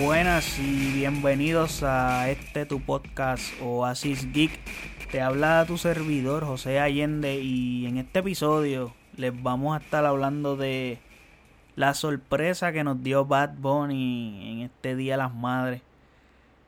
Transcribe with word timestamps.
Buenas 0.00 0.58
y 0.58 0.90
bienvenidos 0.94 1.82
a 1.82 2.30
este 2.30 2.64
tu 2.64 2.80
podcast 2.80 3.52
Oasis 3.60 4.32
Geek. 4.32 4.58
Te 5.10 5.20
habla 5.20 5.64
tu 5.66 5.76
servidor 5.76 6.46
José 6.46 6.80
Allende 6.80 7.40
y 7.40 7.86
en 7.86 7.98
este 7.98 8.20
episodio 8.20 8.94
les 9.16 9.40
vamos 9.42 9.76
a 9.76 9.84
estar 9.84 10.06
hablando 10.06 10.56
de 10.56 10.98
la 11.76 11.92
sorpresa 11.92 12.72
que 12.72 12.84
nos 12.84 13.02
dio 13.02 13.26
Bad 13.26 13.56
Bunny 13.58 14.52
en 14.52 14.60
este 14.62 14.96
Día 14.96 15.14
de 15.14 15.18
las 15.18 15.34
Madres. 15.34 15.82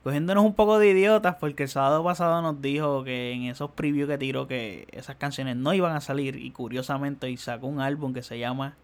Cogiéndonos 0.03 0.45
un 0.45 0.55
poco 0.55 0.79
de 0.79 0.91
idiotas 0.91 1.37
porque 1.37 1.63
el 1.63 1.71
sábado 1.71 2.05
pasado 2.05 2.43
nos 2.43 2.61
dijo 2.61 3.05
que 3.05 3.33
en 3.33 3.45
esos 3.45 3.71
previews 3.71 4.09
que 4.09 4.19
tiró 4.19 4.47
que 4.47 4.87
esas 4.93 5.17
canciones 5.17 5.57
no 5.57 5.73
iban 5.73 5.97
a 5.97 6.03
salir 6.03 6.37
y 6.37 6.51
curiosamente 6.51 7.31
y 7.31 7.39
sacó 7.39 7.69
un 7.69 7.81
álbum 7.81 8.13
que 8.13 8.23
se 8.23 8.39
llama 8.39 8.77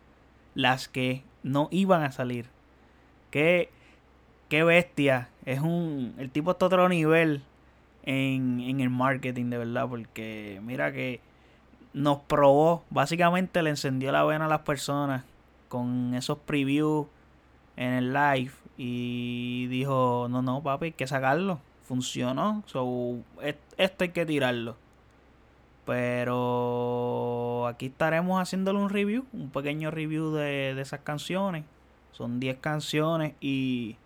Las 0.54 0.88
que 0.88 1.24
no 1.42 1.68
iban 1.70 2.02
a 2.02 2.10
salir. 2.12 2.46
Que 3.30 3.70
qué 4.50 4.64
bestia. 4.64 5.30
Es 5.46 5.60
un. 5.60 6.14
El 6.18 6.30
tipo 6.30 6.50
está 6.50 6.66
otro 6.66 6.86
nivel 6.90 7.42
en, 8.02 8.60
en 8.60 8.80
el 8.80 8.90
marketing, 8.90 9.46
de 9.46 9.56
verdad. 9.56 9.88
Porque 9.88 10.60
mira 10.62 10.92
que 10.92 11.20
nos 11.94 12.18
probó. 12.18 12.84
Básicamente 12.90 13.62
le 13.62 13.70
encendió 13.70 14.12
la 14.12 14.24
vena 14.24 14.44
a 14.44 14.48
las 14.48 14.60
personas 14.60 15.24
con 15.68 16.12
esos 16.14 16.36
previews 16.38 17.06
en 17.76 17.92
el 17.92 18.12
live. 18.12 18.52
Y 18.76 19.68
dijo: 19.68 20.26
No, 20.28 20.42
no, 20.42 20.62
papi, 20.62 20.86
hay 20.86 20.92
que 20.92 21.06
sacarlo. 21.06 21.60
Funcionó. 21.84 22.62
So, 22.66 23.18
esto 23.78 24.04
hay 24.04 24.10
que 24.10 24.26
tirarlo. 24.26 24.76
Pero 25.86 27.66
aquí 27.66 27.86
estaremos 27.86 28.40
haciéndole 28.40 28.78
un 28.78 28.90
review, 28.90 29.24
un 29.32 29.50
pequeño 29.50 29.90
review 29.90 30.32
de, 30.32 30.74
de 30.74 30.82
esas 30.82 31.00
canciones. 31.00 31.64
Son 32.12 32.38
10 32.38 32.58
canciones 32.58 33.34
y 33.40 33.96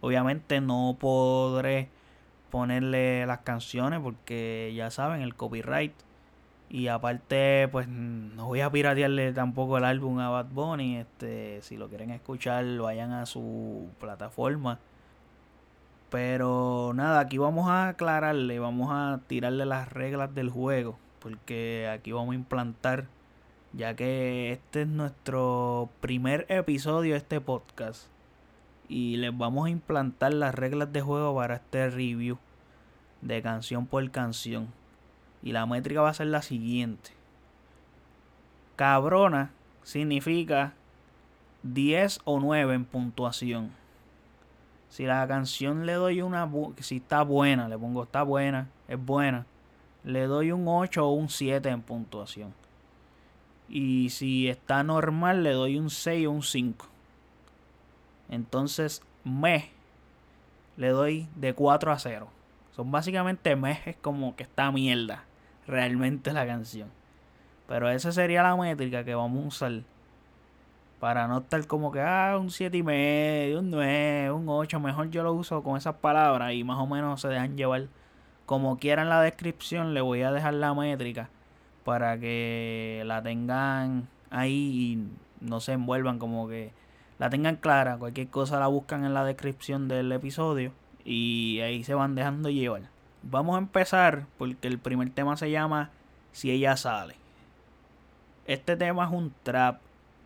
Obviamente 0.00 0.60
no 0.60 0.96
podré 0.98 1.88
ponerle 2.50 3.26
las 3.26 3.40
canciones 3.40 4.00
porque 4.00 4.72
ya 4.74 4.90
saben 4.90 5.22
el 5.22 5.34
copyright. 5.34 5.92
Y 6.70 6.88
aparte, 6.88 7.68
pues 7.72 7.88
no 7.88 8.46
voy 8.46 8.60
a 8.60 8.70
piratearle 8.70 9.32
tampoco 9.32 9.78
el 9.78 9.84
álbum 9.84 10.18
a 10.20 10.28
Bad 10.28 10.46
Bunny. 10.52 10.98
Este, 10.98 11.62
si 11.62 11.76
lo 11.76 11.88
quieren 11.88 12.10
escuchar, 12.10 12.64
vayan 12.78 13.12
a 13.12 13.26
su 13.26 13.88
plataforma. 13.98 14.78
Pero 16.10 16.92
nada, 16.94 17.20
aquí 17.20 17.38
vamos 17.38 17.68
a 17.68 17.88
aclararle, 17.88 18.58
vamos 18.58 18.88
a 18.92 19.20
tirarle 19.26 19.66
las 19.66 19.92
reglas 19.92 20.34
del 20.34 20.50
juego. 20.50 20.98
Porque 21.20 21.88
aquí 21.92 22.12
vamos 22.12 22.32
a 22.32 22.36
implantar, 22.36 23.06
ya 23.72 23.96
que 23.96 24.52
este 24.52 24.82
es 24.82 24.88
nuestro 24.88 25.88
primer 26.00 26.46
episodio 26.48 27.12
de 27.12 27.18
este 27.18 27.40
podcast 27.40 28.08
y 28.88 29.16
les 29.18 29.36
vamos 29.36 29.66
a 29.66 29.70
implantar 29.70 30.32
las 30.32 30.54
reglas 30.54 30.92
de 30.92 31.02
juego 31.02 31.34
para 31.34 31.56
este 31.56 31.90
review 31.90 32.38
de 33.20 33.42
canción 33.42 33.86
por 33.86 34.10
canción. 34.10 34.68
Y 35.42 35.52
la 35.52 35.66
métrica 35.66 36.00
va 36.00 36.10
a 36.10 36.14
ser 36.14 36.28
la 36.28 36.42
siguiente. 36.42 37.10
Cabrona 38.76 39.50
significa 39.82 40.72
10 41.62 42.20
o 42.24 42.40
9 42.40 42.74
en 42.74 42.84
puntuación. 42.84 43.70
Si 44.88 45.04
la 45.04 45.26
canción 45.28 45.84
le 45.84 45.94
doy 45.94 46.22
una... 46.22 46.50
Si 46.78 46.96
está 46.96 47.22
buena, 47.22 47.68
le 47.68 47.78
pongo 47.78 48.04
está 48.04 48.22
buena, 48.22 48.68
es 48.88 49.04
buena. 49.04 49.46
Le 50.04 50.26
doy 50.26 50.52
un 50.52 50.66
8 50.66 51.06
o 51.06 51.12
un 51.12 51.28
7 51.28 51.68
en 51.68 51.82
puntuación. 51.82 52.54
Y 53.68 54.10
si 54.10 54.48
está 54.48 54.82
normal, 54.82 55.42
le 55.42 55.52
doy 55.52 55.78
un 55.78 55.90
6 55.90 56.26
o 56.26 56.30
un 56.30 56.42
5. 56.42 56.86
Entonces, 58.28 59.02
me 59.24 59.70
le 60.76 60.88
doy 60.90 61.28
de 61.34 61.54
4 61.54 61.92
a 61.92 61.98
0. 61.98 62.28
Son 62.74 62.90
básicamente 62.90 63.56
meses 63.56 63.96
como 64.00 64.36
que 64.36 64.44
está 64.44 64.70
mierda. 64.70 65.24
Realmente 65.66 66.32
la 66.32 66.46
canción. 66.46 66.88
Pero 67.66 67.90
esa 67.90 68.12
sería 68.12 68.42
la 68.42 68.56
métrica 68.56 69.04
que 69.04 69.14
vamos 69.14 69.44
a 69.44 69.48
usar. 69.48 69.82
Para 71.00 71.28
no 71.28 71.38
estar 71.38 71.66
como 71.66 71.92
que, 71.92 72.00
ah, 72.00 72.36
un 72.40 72.50
7 72.50 72.76
y 72.76 72.82
medio, 72.82 73.58
un 73.60 73.70
9, 73.70 74.32
un 74.32 74.48
8. 74.48 74.80
Mejor 74.80 75.10
yo 75.10 75.22
lo 75.22 75.32
uso 75.32 75.62
con 75.62 75.76
esas 75.76 75.96
palabras 75.96 76.52
y 76.52 76.64
más 76.64 76.78
o 76.78 76.86
menos 76.86 77.20
se 77.20 77.28
dejan 77.28 77.56
llevar. 77.56 77.88
Como 78.46 78.78
quieran 78.78 79.08
la 79.08 79.20
descripción, 79.20 79.94
le 79.94 80.00
voy 80.00 80.22
a 80.22 80.32
dejar 80.32 80.54
la 80.54 80.72
métrica 80.74 81.28
para 81.84 82.18
que 82.18 83.02
la 83.06 83.22
tengan 83.22 84.08
ahí 84.30 84.52
y 84.52 85.44
no 85.44 85.60
se 85.60 85.72
envuelvan 85.72 86.18
como 86.18 86.48
que 86.48 86.72
la 87.18 87.30
tengan 87.30 87.56
clara. 87.56 87.98
Cualquier 87.98 88.28
cosa 88.28 88.60
la 88.60 88.66
buscan 88.66 89.04
en 89.04 89.14
la 89.14 89.24
descripción 89.24 89.88
del 89.88 90.10
episodio 90.12 90.72
y 91.04 91.60
ahí 91.60 91.84
se 91.84 91.94
van 91.94 92.14
dejando 92.14 92.50
llevar. 92.50 92.82
Vamos 93.22 93.56
a 93.56 93.58
empezar 93.58 94.26
porque 94.36 94.68
el 94.68 94.78
primer 94.78 95.10
tema 95.10 95.36
se 95.36 95.50
llama 95.50 95.90
Si 96.32 96.50
ella 96.50 96.76
sale. 96.76 97.16
Este 98.46 98.76
tema 98.76 99.04
es 99.04 99.10
un 99.10 99.34
trap 99.42 99.80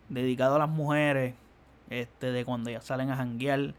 dedicado 0.09 0.55
a 0.55 0.59
las 0.59 0.69
mujeres, 0.69 1.35
este 1.89 2.31
de 2.31 2.45
cuando 2.45 2.69
ellas 2.69 2.85
salen 2.85 3.09
a 3.09 3.17
janguear, 3.17 3.73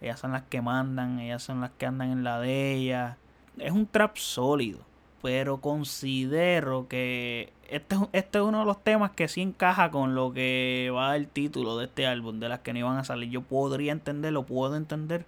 ellas 0.00 0.20
son 0.20 0.32
las 0.32 0.42
que 0.42 0.62
mandan, 0.62 1.18
ellas 1.18 1.42
son 1.42 1.60
las 1.60 1.70
que 1.72 1.86
andan 1.86 2.10
en 2.10 2.24
la 2.24 2.40
de 2.40 2.72
ellas. 2.72 3.16
Es 3.58 3.72
un 3.72 3.86
trap 3.86 4.16
sólido, 4.16 4.80
pero 5.24 5.62
considero 5.62 6.86
que 6.86 7.50
este, 7.70 7.96
este, 8.12 8.36
es 8.36 8.44
uno 8.44 8.58
de 8.58 8.66
los 8.66 8.84
temas 8.84 9.12
que 9.12 9.26
sí 9.26 9.40
encaja 9.40 9.90
con 9.90 10.14
lo 10.14 10.34
que 10.34 10.92
va 10.94 11.16
el 11.16 11.28
título 11.28 11.78
de 11.78 11.86
este 11.86 12.06
álbum, 12.06 12.40
de 12.40 12.50
las 12.50 12.60
que 12.60 12.74
no 12.74 12.80
iban 12.80 12.98
a 12.98 13.04
salir. 13.04 13.30
Yo 13.30 13.40
podría 13.40 13.92
entenderlo, 13.92 14.44
puedo 14.44 14.76
entender, 14.76 15.24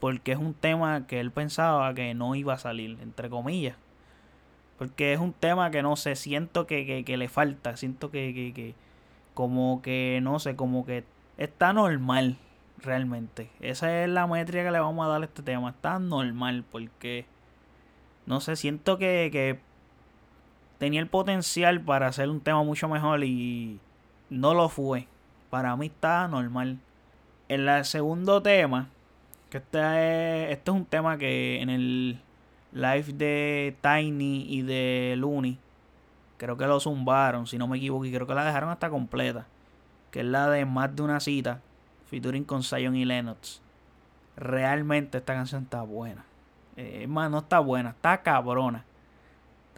porque 0.00 0.32
es 0.32 0.38
un 0.38 0.54
tema 0.54 1.06
que 1.06 1.20
él 1.20 1.30
pensaba 1.30 1.92
que 1.92 2.14
no 2.14 2.36
iba 2.36 2.54
a 2.54 2.58
salir, 2.58 2.96
entre 3.02 3.28
comillas. 3.28 3.76
Porque 4.78 5.12
es 5.12 5.20
un 5.20 5.34
tema 5.34 5.70
que 5.70 5.82
no 5.82 5.94
sé, 5.96 6.16
siento 6.16 6.66
que, 6.66 7.04
que, 7.04 7.16
le 7.18 7.28
falta, 7.28 7.76
siento 7.76 8.10
que, 8.10 8.32
que, 8.32 8.54
que, 8.54 8.74
como 9.34 9.82
que, 9.82 10.20
no 10.22 10.38
sé, 10.38 10.56
como 10.56 10.86
que 10.86 11.04
está 11.36 11.74
normal, 11.74 12.38
realmente. 12.78 13.50
Esa 13.60 14.04
es 14.04 14.08
la 14.08 14.26
métrica 14.26 14.64
que 14.64 14.70
le 14.70 14.80
vamos 14.80 15.04
a 15.04 15.10
dar 15.10 15.20
a 15.20 15.26
este 15.26 15.42
tema, 15.42 15.68
está 15.68 15.98
normal, 15.98 16.64
porque, 16.72 17.26
no 18.28 18.40
sé, 18.40 18.56
siento 18.56 18.98
que, 18.98 19.30
que 19.32 19.58
tenía 20.76 21.00
el 21.00 21.08
potencial 21.08 21.80
para 21.80 22.08
hacer 22.08 22.28
un 22.28 22.40
tema 22.40 22.62
mucho 22.62 22.86
mejor 22.86 23.24
y 23.24 23.80
no 24.28 24.52
lo 24.52 24.68
fue. 24.68 25.08
Para 25.48 25.74
mí 25.76 25.86
está 25.86 26.28
normal. 26.28 26.78
En 27.48 27.66
el 27.66 27.84
segundo 27.86 28.42
tema, 28.42 28.90
que 29.48 29.56
este 29.56 29.78
es, 29.78 30.52
este 30.52 30.70
es 30.70 30.76
un 30.76 30.84
tema 30.84 31.16
que 31.16 31.62
en 31.62 31.70
el 31.70 32.20
live 32.72 33.14
de 33.14 33.74
Tiny 33.80 34.44
y 34.46 34.60
de 34.60 35.14
Looney, 35.16 35.58
creo 36.36 36.58
que 36.58 36.66
lo 36.66 36.80
zumbaron, 36.80 37.46
si 37.46 37.56
no 37.56 37.66
me 37.66 37.78
equivoco, 37.78 38.04
y 38.04 38.12
creo 38.12 38.26
que 38.26 38.34
la 38.34 38.44
dejaron 38.44 38.68
hasta 38.68 38.90
completa. 38.90 39.46
Que 40.10 40.20
es 40.20 40.26
la 40.26 40.50
de 40.50 40.66
Más 40.66 40.94
de 40.94 41.02
una 41.02 41.20
cita, 41.20 41.62
featuring 42.10 42.44
con 42.44 42.62
Zion 42.62 42.94
y 42.94 43.06
Lennox. 43.06 43.62
Realmente 44.36 45.16
esta 45.16 45.32
canción 45.32 45.62
está 45.62 45.80
buena. 45.80 46.27
Eh, 46.80 47.06
no 47.08 47.38
está 47.38 47.58
buena, 47.58 47.90
está 47.90 48.22
cabrona 48.22 48.84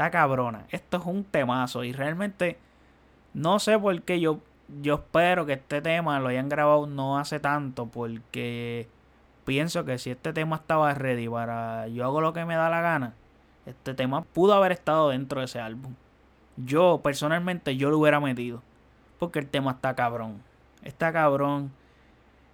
cabrona. 0.09 0.65
Esto 0.71 0.97
es 0.97 1.05
un 1.05 1.25
temazo 1.25 1.84
y 1.84 1.93
realmente 1.93 2.56
no 3.34 3.59
sé 3.59 3.78
por 3.78 4.00
qué 4.03 4.21
yo, 4.21 4.38
yo 4.81 4.94
espero 4.94 5.44
que 5.44 5.55
este 5.55 5.83
tema 5.83 6.19
lo 6.21 6.28
hayan 6.28 6.49
grabado 6.49 6.87
no 6.87 7.19
hace 7.19 7.41
tanto 7.41 7.87
porque 7.87 8.89
pienso 9.44 9.84
que 9.84 9.99
si 9.99 10.10
este 10.10 10.33
tema 10.33 10.56
estaba 10.56 10.94
ready 10.94 11.28
para 11.28 11.89
yo 11.89 12.05
hago 12.05 12.22
lo 12.22 12.33
que 12.33 12.47
me 12.47 12.55
da 12.55 12.71
la 12.71 12.81
gana, 12.81 13.12
este 13.66 13.93
tema 13.93 14.22
pudo 14.22 14.55
haber 14.55 14.72
estado 14.72 15.10
dentro 15.10 15.41
de 15.41 15.47
ese 15.47 15.60
álbum. 15.60 15.94
Yo 16.56 17.00
personalmente 17.03 17.77
yo 17.77 17.91
lo 17.91 17.99
hubiera 17.99 18.21
metido 18.21 18.63
porque 19.19 19.41
el 19.41 19.48
tema 19.48 19.72
está 19.72 19.95
cabrón. 19.95 20.41
Está 20.83 21.13
cabrón. 21.13 21.72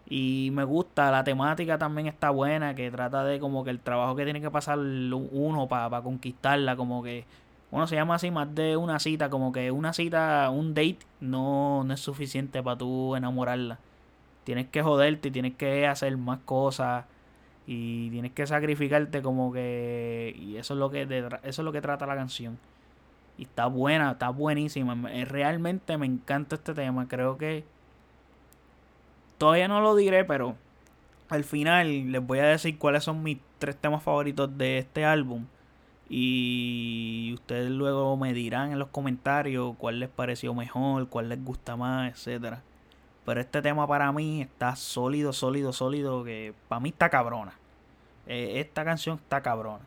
Y 0.09 0.51
me 0.53 0.65
gusta, 0.65 1.11
la 1.11 1.25
temática 1.25 1.79
también 1.79 2.07
está 2.07 2.31
buena, 2.31 2.75
que 2.75 2.91
trata 2.91 3.25
de 3.25 3.41
como 3.41 3.65
que 3.65 3.71
el 3.71 3.81
trabajo 3.81 4.15
que 4.15 4.25
tiene 4.25 4.41
que 4.41 4.51
pasar 4.51 4.79
uno 4.79 5.67
para 5.69 6.01
conquistarla, 6.03 6.77
como 6.77 7.03
que, 7.03 7.25
bueno, 7.71 7.87
se 7.89 7.97
llama 7.97 8.15
así 8.15 8.31
más 8.31 8.55
de 8.55 8.77
una 8.77 9.01
cita, 9.01 9.31
como 9.31 9.53
que 9.53 9.71
una 9.73 9.93
cita, 9.93 10.49
un 10.51 10.75
date, 10.75 10.99
no, 11.21 11.83
no 11.85 11.95
es 11.95 12.01
suficiente 12.01 12.63
para 12.63 12.79
tú 12.79 13.17
enamorarla. 13.17 13.79
Tienes 14.45 14.69
que 14.69 14.83
joderte, 14.83 15.31
tienes 15.33 15.55
que 15.57 15.87
hacer 15.89 16.17
más 16.17 16.39
cosas 16.45 17.05
y 17.67 18.11
tienes 18.11 18.33
que 18.33 18.47
sacrificarte 18.47 19.23
como 19.23 19.53
que 19.53 20.35
y 20.39 20.57
eso 20.57 20.75
es 20.75 20.81
lo 20.81 20.91
que 20.91 21.03
eso 21.43 21.63
es 21.63 21.65
lo 21.65 21.73
que 21.73 21.81
trata 21.81 22.07
la 22.07 22.15
canción 22.15 22.59
y 23.37 23.43
está 23.43 23.67
buena 23.67 24.13
está 24.13 24.29
buenísima 24.29 24.95
realmente 25.25 25.99
me 25.99 26.07
encanta 26.07 26.55
este 26.55 26.75
tema 26.75 27.09
creo 27.09 27.37
que 27.39 27.65
Todavía 29.39 29.69
no 29.69 29.81
lo 29.81 29.95
diré, 29.95 30.25
pero 30.25 30.57
al 31.29 31.45
final 31.45 32.13
les 32.13 32.27
voy 32.27 32.39
a 32.39 32.47
decir 32.47 32.79
cuáles 32.79 33.05
son 33.05 33.23
mis 33.23 33.39
tres 33.59 33.77
temas 33.77 34.03
favoritos 34.03 34.57
de 34.57 34.79
este 34.79 35.05
álbum. 35.05 35.47
Y 36.09 37.33
ustedes 37.35 37.71
luego 37.71 38.17
me 38.17 38.33
dirán 38.33 38.73
en 38.73 38.79
los 38.79 38.89
comentarios 38.89 39.75
cuál 39.77 39.99
les 40.01 40.09
pareció 40.09 40.55
mejor, 40.55 41.09
cuál 41.09 41.29
les 41.29 41.43
gusta 41.45 41.77
más, 41.77 42.13
etcétera. 42.13 42.63
Pero 43.25 43.41
este 43.41 43.61
tema 43.61 43.89
para 43.89 44.13
mí 44.13 44.41
está 44.41 44.77
sólido, 44.77 45.33
sólido, 45.33 45.73
sólido. 45.73 46.23
Que 46.23 46.55
para 46.69 46.81
mí 46.81 46.91
está 46.91 47.11
cabrona. 47.11 47.55
Eh, 48.27 48.61
esta 48.61 48.85
canción 48.85 49.17
está 49.17 49.43
cabrona. 49.43 49.85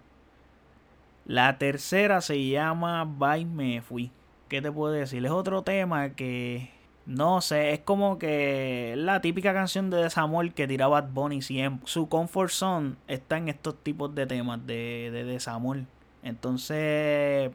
La 1.25 1.57
tercera 1.57 2.22
se 2.22 2.48
llama 2.50 3.06
Bye 3.06 3.45
Me 3.45 3.81
Fui. 3.81 4.12
¿Qué 4.50 4.62
te 4.62 4.72
puedo 4.72 4.92
decir? 4.92 5.25
Es 5.25 5.31
otro 5.31 5.62
tema 5.62 6.10
que 6.10 6.69
no 7.09 7.41
sé, 7.41 7.73
es 7.73 7.79
como 7.79 8.19
que 8.19 8.94
la 8.95 9.19
típica 9.19 9.51
canción 9.51 9.89
de 9.89 9.97
desamor 9.97 10.53
que 10.53 10.67
tiraba 10.67 11.01
Bad 11.01 11.09
Bunny 11.11 11.41
siempre. 11.41 11.88
Su 11.88 12.07
comfort 12.07 12.51
zone 12.51 12.97
está 13.07 13.38
en 13.38 13.50
estos 13.50 13.81
tipos 13.81 14.13
de 14.13 14.27
temas 14.27 14.63
de, 14.67 15.09
de 15.11 15.23
desamor. 15.23 15.79
Entonces, 16.21 17.51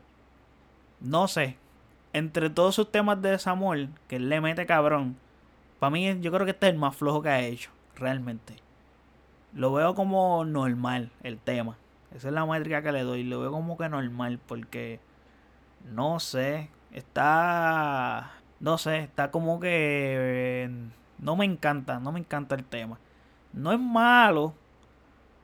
no 0.98 1.28
sé. 1.28 1.56
Entre 2.12 2.50
todos 2.50 2.74
sus 2.74 2.90
temas 2.90 3.22
de 3.22 3.30
desamor, 3.30 3.86
que 4.08 4.16
él 4.16 4.28
le 4.28 4.40
mete 4.40 4.66
cabrón, 4.66 5.16
para 5.78 5.90
mí 5.90 6.20
yo 6.20 6.32
creo 6.32 6.44
que 6.44 6.50
este 6.50 6.66
es 6.66 6.72
el 6.72 6.78
más 6.80 6.96
flojo 6.96 7.22
que 7.22 7.28
ha 7.28 7.40
hecho, 7.40 7.70
realmente. 7.94 8.56
Lo 9.52 9.72
veo 9.72 9.94
como 9.94 10.44
normal 10.44 11.12
el 11.22 11.38
tema. 11.38 11.76
Esa 12.12 12.26
es 12.26 12.34
la 12.34 12.44
métrica 12.44 12.82
que 12.82 12.90
le 12.90 13.02
doy. 13.04 13.22
Lo 13.22 13.38
veo 13.38 13.52
como 13.52 13.76
que 13.76 13.88
normal 13.88 14.40
porque, 14.48 14.98
no 15.84 16.18
sé, 16.18 16.70
está 16.90 18.32
no 18.64 18.78
sé, 18.78 19.00
está 19.00 19.30
como 19.30 19.60
que 19.60 20.70
no 21.18 21.36
me 21.36 21.44
encanta, 21.44 22.00
no 22.00 22.12
me 22.12 22.20
encanta 22.20 22.54
el 22.54 22.64
tema. 22.64 22.98
No 23.52 23.72
es 23.72 23.78
malo, 23.78 24.54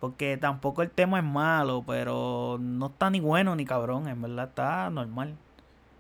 porque 0.01 0.39
tampoco 0.39 0.81
el 0.83 0.91
tema 0.91 1.19
es 1.19 1.25
malo, 1.25 1.85
pero 1.87 2.57
no 2.59 2.87
está 2.87 3.11
ni 3.11 3.21
bueno 3.21 3.55
ni 3.57 3.67
cabrón, 3.67 4.09
en 4.09 4.23
verdad 4.23 4.49
está 4.49 4.89
normal. 4.89 5.37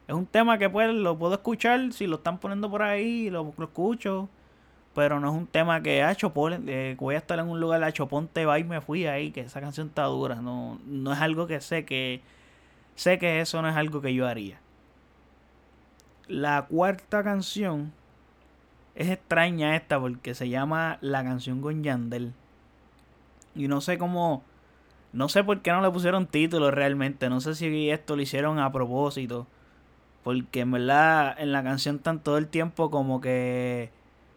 Es 0.08 0.14
un 0.14 0.25
tema 0.26 0.56
que 0.58 0.70
pues 0.70 0.94
lo 0.94 1.19
puedo 1.19 1.34
escuchar, 1.34 1.93
si 1.93 2.06
lo 2.06 2.17
están 2.17 2.38
poniendo 2.38 2.70
por 2.70 2.82
ahí, 2.82 3.28
lo, 3.28 3.52
lo 3.56 3.64
escucho. 3.67 4.31
Pero 4.94 5.20
no 5.20 5.28
es 5.31 5.34
un 5.37 5.46
tema 5.46 5.82
que 5.82 6.02
ha 6.02 6.12
hecho 6.12 6.32
eh, 6.67 6.96
voy 6.99 7.14
a 7.14 7.19
estar 7.19 7.38
en 7.38 7.49
un 7.49 7.61
lugar, 7.61 7.82
hecho 7.84 8.08
ponte 8.08 8.46
va 8.46 8.58
y 8.58 8.64
me 8.64 8.81
fui 8.81 9.06
ahí, 9.06 9.31
que 9.31 9.43
esa 9.43 9.61
canción 9.61 9.88
está 9.88 10.05
dura. 10.05 10.37
No, 10.37 10.81
no 10.87 11.12
es 11.12 11.20
algo 11.20 11.46
que 11.46 11.61
sé 11.61 11.84
que 11.84 12.22
sé 12.96 13.19
que 13.19 13.40
eso 13.40 13.62
no 13.62 13.69
es 13.69 13.76
algo 13.76 14.00
que 14.00 14.14
yo 14.14 14.26
haría. 14.26 14.58
La 16.31 16.67
cuarta 16.67 17.25
canción 17.25 17.93
es 18.94 19.11
extraña 19.11 19.75
esta 19.75 19.99
porque 19.99 20.32
se 20.37 20.49
llama 20.49 20.99
La 21.00 21.25
canción 21.25 21.61
con 21.61 21.82
Yandel. 21.82 22.32
Y 23.56 23.67
no 23.67 23.81
sé 23.81 23.99
cómo. 23.99 24.44
No 25.12 25.29
sé 25.29 25.43
por 25.43 25.61
qué 25.61 25.73
no 25.73 25.81
le 25.81 25.91
pusieron 25.91 26.29
título 26.29 26.71
realmente. 26.71 27.29
No 27.29 27.41
sé 27.41 27.56
si 27.56 27.91
esto 27.91 28.15
lo 28.15 28.23
hicieron 28.23 28.61
a 28.61 28.71
propósito. 28.71 29.49
Porque 30.23 30.61
en 30.61 30.71
verdad 30.71 31.35
en 31.37 31.50
la 31.50 31.65
canción 31.65 31.97
están 31.97 32.21
todo 32.21 32.38
el 32.38 32.47
tiempo 32.47 32.93
como 32.93 33.21
que. 33.21 33.91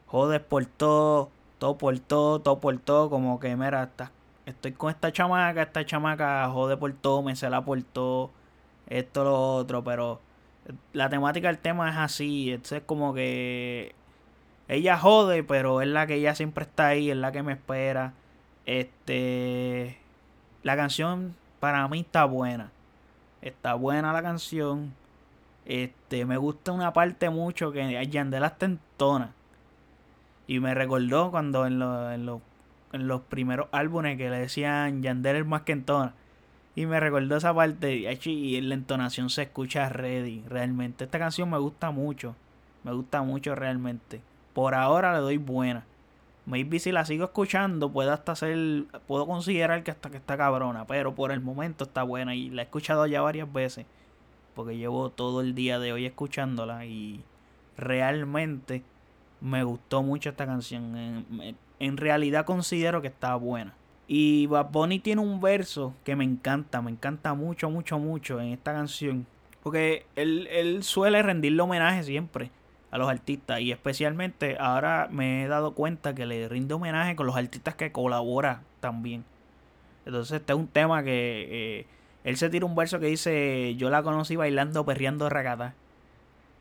Jodes 0.08 0.42
por 0.42 0.66
todo. 0.66 1.30
Todo 1.60 1.78
por 1.78 2.00
todo. 2.00 2.40
Todo 2.40 2.60
por 2.60 2.76
todo. 2.80 3.12
Como 3.12 3.40
que, 3.40 3.56
mira, 3.56 3.92
estoy 4.48 4.72
con 4.72 4.90
esta 4.90 5.12
chamaca. 5.12 5.62
Esta 5.62 5.86
chamaca 5.86 6.50
jode 6.50 6.76
por 6.76 6.92
todo. 6.94 7.22
Me 7.22 7.36
se 7.36 7.52
la 7.52 7.64
por 7.64 7.84
todo. 7.84 8.32
Esto, 8.88 9.24
lo 9.24 9.58
otro. 9.58 9.84
Pero 9.84 10.33
la 10.94 11.10
temática 11.10 11.48
del 11.48 11.58
tema 11.58 11.90
es 11.90 11.98
así. 11.98 12.52
Es 12.52 12.82
como 12.86 13.14
que 13.14 13.94
ella 14.68 14.98
jode, 14.98 15.44
pero 15.44 15.82
es 15.82 15.88
la 15.88 16.08
que 16.08 16.16
ella 16.16 16.36
siempre 16.36 16.64
está 16.64 16.88
ahí, 16.88 17.12
es 17.12 17.18
la 17.18 17.32
que 17.32 17.44
me 17.44 17.54
espera. 17.54 18.14
Este. 18.66 19.98
La 20.64 20.76
canción 20.76 21.36
para 21.60 21.88
mí 21.88 22.02
está 22.02 22.26
buena. 22.26 22.72
Está 23.42 23.74
buena 23.74 24.14
la 24.14 24.22
canción. 24.22 24.94
Este, 25.66 26.26
me 26.26 26.38
gusta 26.38 26.72
una 26.72 26.94
parte 26.94 27.30
mucho 27.30 27.72
que 27.72 28.08
Yandel 28.08 28.44
hasta 28.44 28.66
entona. 28.66 29.34
Y 30.48 30.60
me 30.60 30.74
recordó 30.74 31.32
cuando 31.32 31.66
en, 31.66 31.82
en, 31.82 32.42
en 32.94 33.08
los 33.08 33.22
primeros 33.22 33.68
álbumes 33.72 34.18
que 34.18 34.30
le 34.30 34.40
decían 34.40 35.02
Yandel 35.02 35.38
es 35.38 35.46
más 35.46 35.62
que. 35.64 35.74
Y 36.76 36.86
me 36.88 37.00
recordó 37.00 37.38
esa 37.38 37.54
parte 37.54 37.94
y 38.26 38.62
la 38.62 38.74
entonación 38.74 39.30
se 39.30 39.44
escucha 39.44 39.90
ready, 39.90 40.44
realmente. 40.48 41.04
Esta 41.04 41.20
canción 41.20 41.50
me 41.50 41.60
gusta 41.60 41.92
mucho, 41.92 42.36
me 42.84 42.92
gusta 42.94 43.22
mucho 43.22 43.54
realmente. 43.54 44.22
Por 44.54 44.74
ahora 44.74 45.14
le 45.14 45.20
doy 45.20 45.38
buena. 45.38 45.86
Maybe 46.46 46.80
si 46.80 46.92
la 46.92 47.06
sigo 47.06 47.26
escuchando 47.26 47.92
puedo 47.92 48.12
hasta 48.12 48.36
ser, 48.36 48.86
puedo 49.08 49.26
considerar 49.28 49.84
que 49.84 49.92
hasta 49.92 50.10
que 50.10 50.18
está 50.18 50.36
cabrona, 50.36 50.86
pero 50.86 51.16
por 51.16 51.32
el 51.32 51.40
momento 51.40 51.86
está 51.86 52.04
buena 52.04 52.36
y 52.36 52.50
la 52.50 52.64
he 52.64 52.66
escuchado 52.66 53.06
ya 53.06 53.22
varias 53.22 53.52
veces. 53.52 53.86
Porque 54.56 54.76
llevo 54.76 55.10
todo 55.10 55.42
el 55.42 55.56
día 55.56 55.80
de 55.80 55.94
hoy 55.94 56.06
escuchándola 56.06 56.86
y 56.86 57.24
realmente 57.78 58.84
me 59.42 59.64
gustó 59.64 60.04
mucho 60.04 60.32
esta 60.32 60.46
canción. 60.46 60.98
En, 60.98 61.56
en 61.80 61.98
realidad 61.98 62.46
considero 62.46 63.02
que 63.02 63.08
está 63.08 63.36
buena. 63.36 63.74
Y 64.08 64.48
Bad 64.48 64.68
tiene 65.02 65.22
un 65.22 65.40
verso 65.40 65.94
que 66.04 66.16
me 66.16 66.24
encanta, 66.24 66.82
me 66.82 66.92
encanta 66.92 67.34
mucho, 67.34 67.70
mucho, 67.70 68.00
mucho 68.00 68.42
en 68.42 68.50
esta 68.50 68.74
canción. 68.74 69.26
Porque 69.62 70.06
él, 70.16 70.48
él 70.52 70.84
suele 70.84 71.22
rendirle 71.24 71.62
homenaje 71.62 72.04
siempre 72.04 72.52
a 72.92 72.98
los 72.98 73.10
artistas. 73.10 73.62
Y 73.62 73.72
especialmente 73.72 74.58
ahora 74.60 75.08
me 75.10 75.44
he 75.44 75.48
dado 75.48 75.74
cuenta 75.74 76.14
que 76.14 76.26
le 76.26 76.48
rinde 76.48 76.74
homenaje 76.74 77.16
con 77.16 77.26
los 77.26 77.36
artistas 77.36 77.76
que 77.76 77.92
colabora 77.92 78.62
también. 78.82 79.24
Entonces 80.06 80.40
este 80.40 80.54
es 80.54 80.60
un 80.60 80.68
tema 80.68 81.02
que 81.04 81.48
eh, 81.50 81.86
él 82.24 82.38
se 82.38 82.50
tira 82.50 82.66
un 82.66 82.76
verso 82.76 83.00
que 83.00 83.08
dice, 83.08 83.74
yo 83.76 83.90
la 83.90 84.04
conocí 84.04 84.36
bailando, 84.36 84.86
perreando 84.86 85.30
ragata. 85.30 85.74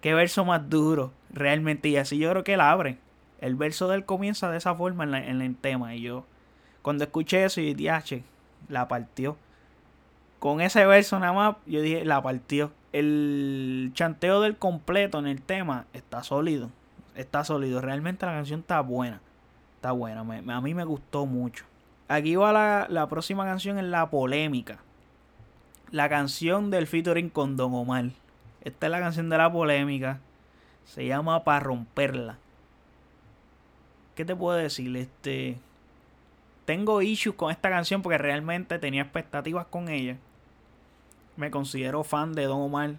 Qué 0.01 0.15
verso 0.15 0.45
más 0.45 0.71
duro, 0.71 1.13
realmente. 1.33 1.89
Y 1.89 1.97
así 1.97 2.19
yo 2.19 2.31
creo 2.31 2.45
que 2.45 2.55
él 2.55 2.61
abre. 2.61 2.99
El 3.41 3.57
verso 3.57 3.89
de 3.89 3.97
él 3.97 4.05
comienza 4.05 4.51
de 4.51 4.59
esa 4.59 4.75
forma 4.75 5.05
en, 5.05 5.15
en 5.15 5.43
el 5.43 5.57
tema. 5.57 5.95
Y 5.95 6.03
yo 6.03 6.25
cuando 6.83 7.05
escuché 7.05 7.45
eso, 7.45 7.61
y 7.61 7.75
dije, 7.75 8.25
la 8.69 8.89
partió. 8.89 9.37
Con 10.39 10.61
ese 10.61 10.85
verso 10.85 11.19
nada 11.21 11.33
más, 11.33 11.57
yo 11.67 11.81
dije, 11.81 12.05
la 12.05 12.21
partió. 12.23 12.73
El 12.93 13.93
chanteo 13.95 14.41
del 14.41 14.57
completo 14.57 15.19
en 15.19 15.27
el 15.27 15.41
tema 15.41 15.87
está 15.93 16.23
sólido. 16.25 16.71
Está 17.15 17.45
sólido. 17.45 17.81
Realmente 17.81 18.27
la 18.27 18.33
canción 18.33 18.61
está 18.61 18.81
buena. 18.81 19.21
Está 19.77 19.93
buena. 19.93 20.21
a 20.21 20.61
mí 20.61 20.75
me 20.75 20.85
gustó 20.85 21.27
mucho. 21.27 21.65
Aquí 22.09 22.37
va 22.37 22.53
la, 22.53 22.87
la 22.91 23.09
próxima 23.09 23.45
canción 23.45 23.79
en 23.79 23.91
la 23.91 24.11
polémica. 24.11 24.79
La 25.91 26.09
canción 26.09 26.71
del 26.71 26.87
featuring 26.87 27.31
con 27.31 27.57
Don 27.57 27.73
Omar. 27.75 28.07
Esta 28.65 28.87
es 28.87 28.93
la 28.93 29.01
canción 29.01 29.31
de 29.31 29.39
la 29.39 29.53
polémica. 29.53 30.19
Se 30.85 31.07
llama 31.07 31.45
Para 31.45 31.61
romperla. 31.61 32.39
¿Qué 34.15 34.25
te 34.25 34.37
puedo 34.37 34.57
decir? 34.57 34.95
Este 34.97 35.59
tengo 36.73 37.03
issues 37.03 37.37
con 37.37 37.51
esta 37.51 37.69
canción 37.69 38.01
porque 38.01 38.17
realmente 38.17 38.79
tenía 38.79 39.03
expectativas 39.03 39.67
con 39.67 39.91
ella. 39.91 40.17
Me 41.37 41.51
considero 41.51 42.03
fan 42.03 42.33
de 42.33 42.45
Don 42.45 42.63
Omar. 42.63 42.95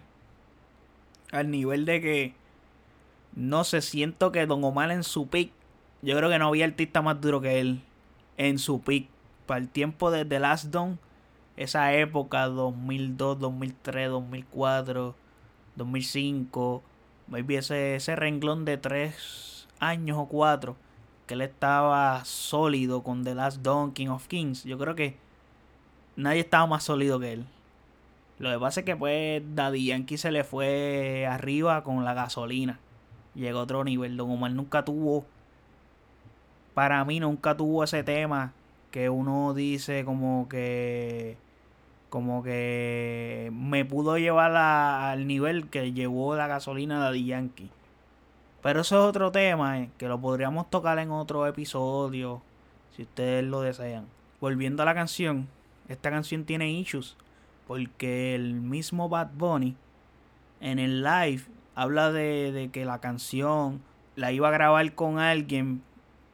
Al 1.32 1.50
nivel 1.50 1.84
de 1.84 2.00
que 2.00 2.34
no 3.34 3.64
sé, 3.64 3.80
siento 3.80 4.30
que 4.30 4.46
Don 4.46 4.62
Omar 4.62 4.92
en 4.92 5.02
su 5.02 5.26
pick, 5.26 5.50
yo 6.02 6.16
creo 6.16 6.30
que 6.30 6.38
no 6.38 6.46
había 6.46 6.66
artista 6.66 7.02
más 7.02 7.20
duro 7.20 7.40
que 7.40 7.58
él 7.58 7.82
en 8.36 8.60
su 8.60 8.80
pick. 8.80 9.08
Para 9.44 9.58
el 9.58 9.68
tiempo 9.68 10.12
de 10.12 10.24
The 10.24 10.38
Last 10.38 10.66
Don, 10.66 11.00
esa 11.56 11.92
época, 11.94 12.46
2002, 12.46 13.40
2003, 13.40 14.08
2004, 14.08 15.16
2005, 15.74 16.82
maybe 17.26 17.56
ese, 17.56 17.96
ese 17.96 18.14
renglón 18.14 18.64
de 18.64 18.78
tres 18.78 19.66
años 19.80 20.16
o 20.16 20.26
cuatro 20.26 20.76
que 21.26 21.34
él 21.34 21.40
estaba 21.40 22.24
sólido 22.24 23.02
con 23.02 23.24
The 23.24 23.34
Last 23.34 23.62
Don, 23.62 23.92
King 23.92 24.08
of 24.08 24.26
Kings. 24.28 24.64
Yo 24.64 24.78
creo 24.78 24.94
que 24.94 25.16
nadie 26.16 26.40
estaba 26.40 26.66
más 26.66 26.84
sólido 26.84 27.18
que 27.18 27.32
él. 27.32 27.46
Lo 28.38 28.50
que 28.50 28.58
pasa 28.58 28.80
es 28.80 28.86
que 28.86 28.96
pues 28.96 29.42
Daddy 29.54 29.86
Yankee 29.86 30.18
se 30.18 30.32
le 30.32 30.44
fue 30.44 31.26
arriba 31.26 31.82
con 31.84 32.04
la 32.04 32.14
gasolina. 32.14 32.78
Llegó 33.34 33.60
a 33.60 33.62
otro 33.62 33.84
nivel. 33.84 34.16
Don 34.16 34.56
nunca 34.56 34.84
tuvo. 34.84 35.24
Para 36.74 37.04
mí 37.04 37.20
nunca 37.20 37.56
tuvo 37.56 37.84
ese 37.84 38.02
tema 38.02 38.52
que 38.90 39.08
uno 39.08 39.54
dice 39.54 40.04
como 40.04 40.48
que. 40.48 41.36
Como 42.10 42.44
que 42.44 43.50
me 43.52 43.84
pudo 43.84 44.18
llevar 44.18 44.54
al 44.54 45.26
nivel 45.26 45.68
que 45.68 45.92
llevó 45.92 46.36
la 46.36 46.46
gasolina 46.46 46.98
Daddy 47.00 47.24
Yankee. 47.24 47.70
Pero 48.64 48.80
eso 48.80 48.96
es 48.96 49.04
otro 49.10 49.30
tema 49.30 49.78
eh, 49.80 49.90
que 49.98 50.08
lo 50.08 50.18
podríamos 50.18 50.70
tocar 50.70 50.98
en 50.98 51.10
otro 51.10 51.46
episodio, 51.46 52.40
si 52.96 53.02
ustedes 53.02 53.44
lo 53.44 53.60
desean. 53.60 54.06
Volviendo 54.40 54.82
a 54.82 54.86
la 54.86 54.94
canción, 54.94 55.48
esta 55.86 56.10
canción 56.10 56.46
tiene 56.46 56.70
issues 56.70 57.14
porque 57.68 58.34
el 58.34 58.54
mismo 58.54 59.10
Bad 59.10 59.32
Bunny 59.34 59.76
en 60.62 60.78
el 60.78 61.02
live 61.02 61.42
habla 61.74 62.10
de, 62.10 62.70
que 62.72 62.86
la 62.86 63.02
canción 63.02 63.82
la 64.16 64.32
iba 64.32 64.48
a 64.48 64.52
grabar 64.52 64.94
con 64.94 65.18
alguien, 65.18 65.82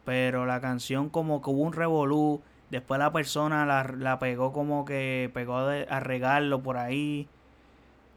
pero 0.04 0.46
la 0.46 0.60
canción 0.60 1.08
como 1.08 1.42
que 1.42 1.50
hubo 1.50 1.62
un 1.62 1.72
revolú. 1.72 2.42
Después 2.70 3.00
la 3.00 3.12
persona 3.12 3.66
la, 3.66 4.18
pegó 4.20 4.52
como 4.52 4.84
que 4.84 5.32
pegó 5.34 5.56
a 5.56 5.98
regarlo 5.98 6.62
por 6.62 6.76
ahí. 6.76 7.26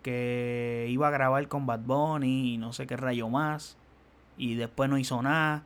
Que 0.03 0.86
iba 0.89 1.08
a 1.08 1.12
grabar 1.12 1.48
con 1.48 1.65
Bad 1.65 1.79
Bunny 1.79 2.53
y 2.53 2.58
no 2.60 2.74
sé 2.74 2.86
qué 2.86 2.96
rayo 2.96 3.27
más 3.27 3.75
y 4.38 4.56
después 4.56 4.90
no 4.90 4.98
hizo 4.98 5.22
nada. 5.22 5.63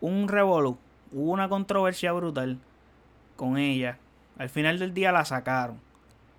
un 0.00 0.28
revolú, 0.28 0.78
hubo 1.12 1.32
una 1.32 1.48
controversia 1.48 2.12
brutal 2.12 2.58
con 3.36 3.58
ella. 3.58 3.98
Al 4.38 4.48
final 4.48 4.78
del 4.78 4.94
día 4.94 5.12
la 5.12 5.24
sacaron. 5.24 5.78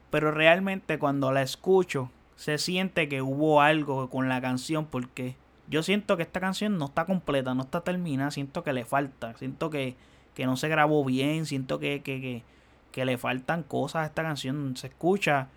Pero 0.10 0.32
realmente 0.32 1.00
cuando 1.00 1.32
la 1.32 1.42
escucho, 1.42 2.12
se 2.36 2.58
siente 2.58 3.08
que 3.08 3.22
hubo 3.22 3.62
algo 3.62 4.10
con 4.10 4.30
la 4.30 4.42
canción 4.42 4.86
porque 4.86 5.36
yo 5.68 5.82
siento 5.82 6.18
que 6.18 6.24
esta 6.24 6.40
canción 6.40 6.78
no 6.78 6.86
está 6.86 7.06
completa, 7.06 7.54
no 7.54 7.64
está 7.64 7.82
terminada, 7.82 8.32
siento 8.32 8.64
que 8.64 8.74
le 8.74 8.86
falta, 8.86 9.36
siento 9.38 9.70
que, 9.70 9.96
que 10.34 10.46
no 10.46 10.58
se 10.58 10.68
grabó 10.68 11.06
bien, 11.06 11.46
siento 11.46 11.80
que, 11.80 12.02
que, 12.02 12.20
que, 12.22 12.44
que 12.92 13.06
le 13.06 13.18
faltan 13.18 13.64
cosas 13.64 14.04
a 14.04 14.06
esta 14.06 14.24
canción, 14.24 14.76
se 14.76 14.88
escucha 14.88 15.48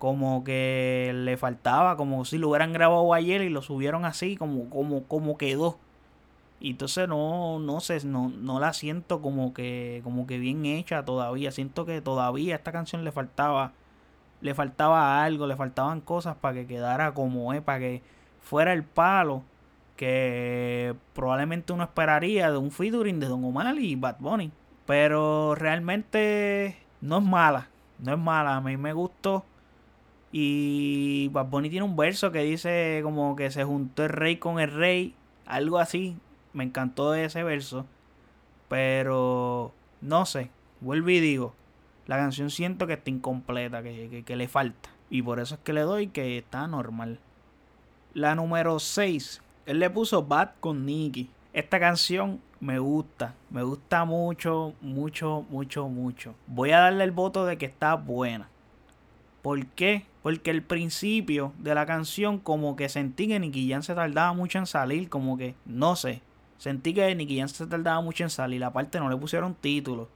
como 0.00 0.44
que 0.44 1.12
le 1.14 1.36
faltaba, 1.36 1.98
como 1.98 2.24
si 2.24 2.38
lo 2.38 2.48
hubieran 2.48 2.72
grabado 2.72 3.12
ayer 3.12 3.42
y 3.42 3.50
lo 3.50 3.60
subieron 3.60 4.06
así, 4.06 4.34
como, 4.34 4.70
como, 4.70 5.04
como 5.04 5.36
quedó. 5.36 5.78
Y 6.58 6.70
entonces 6.70 7.06
no, 7.06 7.58
no 7.58 7.80
sé, 7.80 8.02
no, 8.06 8.30
no 8.30 8.60
la 8.60 8.72
siento 8.72 9.20
como 9.20 9.52
que, 9.52 10.00
como 10.02 10.26
que 10.26 10.38
bien 10.38 10.64
hecha 10.64 11.04
todavía. 11.04 11.52
Siento 11.52 11.84
que 11.84 12.00
todavía 12.00 12.54
a 12.54 12.56
esta 12.56 12.72
canción 12.72 13.04
le 13.04 13.12
faltaba, 13.12 13.72
le 14.40 14.54
faltaba 14.54 15.22
algo, 15.22 15.46
le 15.46 15.56
faltaban 15.56 16.00
cosas 16.00 16.34
para 16.34 16.54
que 16.54 16.66
quedara 16.66 17.12
como 17.12 17.52
es, 17.52 17.60
para 17.60 17.80
que 17.80 18.02
fuera 18.40 18.72
el 18.72 18.84
palo 18.84 19.42
que 19.96 20.94
probablemente 21.12 21.74
uno 21.74 21.84
esperaría 21.84 22.50
de 22.50 22.56
un 22.56 22.70
featuring 22.70 23.20
de 23.20 23.26
Don 23.28 23.44
Omar 23.44 23.76
y 23.78 23.96
Bad 23.96 24.16
Bunny. 24.18 24.50
Pero 24.86 25.54
realmente 25.56 26.78
no 27.02 27.18
es 27.18 27.24
mala, 27.24 27.68
no 27.98 28.14
es 28.14 28.18
mala, 28.18 28.56
a 28.56 28.62
mí 28.62 28.78
me 28.78 28.94
gustó. 28.94 29.44
Y 30.32 31.28
Bad 31.28 31.46
Bunny 31.46 31.70
tiene 31.70 31.84
un 31.84 31.96
verso 31.96 32.30
que 32.30 32.42
dice 32.42 33.00
como 33.02 33.34
que 33.34 33.50
se 33.50 33.64
juntó 33.64 34.04
el 34.04 34.10
rey 34.10 34.36
con 34.36 34.60
el 34.60 34.70
rey, 34.70 35.14
algo 35.46 35.78
así. 35.78 36.16
Me 36.52 36.64
encantó 36.64 37.14
ese 37.14 37.42
verso. 37.42 37.86
Pero 38.68 39.72
no 40.00 40.24
sé, 40.26 40.50
vuelvo 40.80 41.10
y 41.10 41.20
digo, 41.20 41.54
la 42.06 42.16
canción 42.16 42.50
siento 42.50 42.86
que 42.86 42.94
está 42.94 43.10
incompleta, 43.10 43.82
que, 43.82 44.22
que, 44.24 44.36
le 44.36 44.48
falta. 44.48 44.90
Y 45.10 45.22
por 45.22 45.40
eso 45.40 45.56
es 45.56 45.60
que 45.60 45.72
le 45.72 45.82
doy 45.82 46.08
que 46.08 46.38
está 46.38 46.66
normal. 46.66 47.18
La 48.14 48.34
número 48.34 48.78
6, 48.78 49.42
él 49.66 49.80
le 49.80 49.90
puso 49.90 50.24
Bad 50.24 50.50
con 50.60 50.86
Nicky. 50.86 51.30
Esta 51.52 51.80
canción 51.80 52.40
me 52.60 52.78
gusta, 52.78 53.34
me 53.50 53.62
gusta 53.62 54.04
mucho, 54.04 54.74
mucho, 54.80 55.44
mucho, 55.50 55.88
mucho. 55.88 56.34
Voy 56.46 56.70
a 56.70 56.80
darle 56.80 57.04
el 57.04 57.10
voto 57.10 57.44
de 57.44 57.58
que 57.58 57.66
está 57.66 57.94
buena. 57.94 58.48
¿Por 59.42 59.66
qué? 59.66 60.06
Porque 60.22 60.50
el 60.50 60.62
principio 60.62 61.52
de 61.58 61.74
la 61.74 61.86
canción 61.86 62.38
como 62.38 62.76
que 62.76 62.88
sentí 62.88 63.26
que 63.26 63.40
Nicky 63.40 63.70
Jam 63.70 63.82
se 63.82 63.94
tardaba 63.94 64.32
mucho 64.34 64.58
en 64.58 64.66
salir, 64.66 65.08
como 65.08 65.38
que, 65.38 65.54
no 65.64 65.96
sé, 65.96 66.20
sentí 66.58 66.92
que 66.92 67.14
Nicky 67.14 67.38
Jam 67.38 67.48
se 67.48 67.66
tardaba 67.66 68.00
mucho 68.02 68.24
en 68.24 68.30
salir, 68.30 68.62
aparte 68.62 69.00
no 69.00 69.08
le 69.08 69.16
pusieron 69.16 69.54
título. 69.54 70.08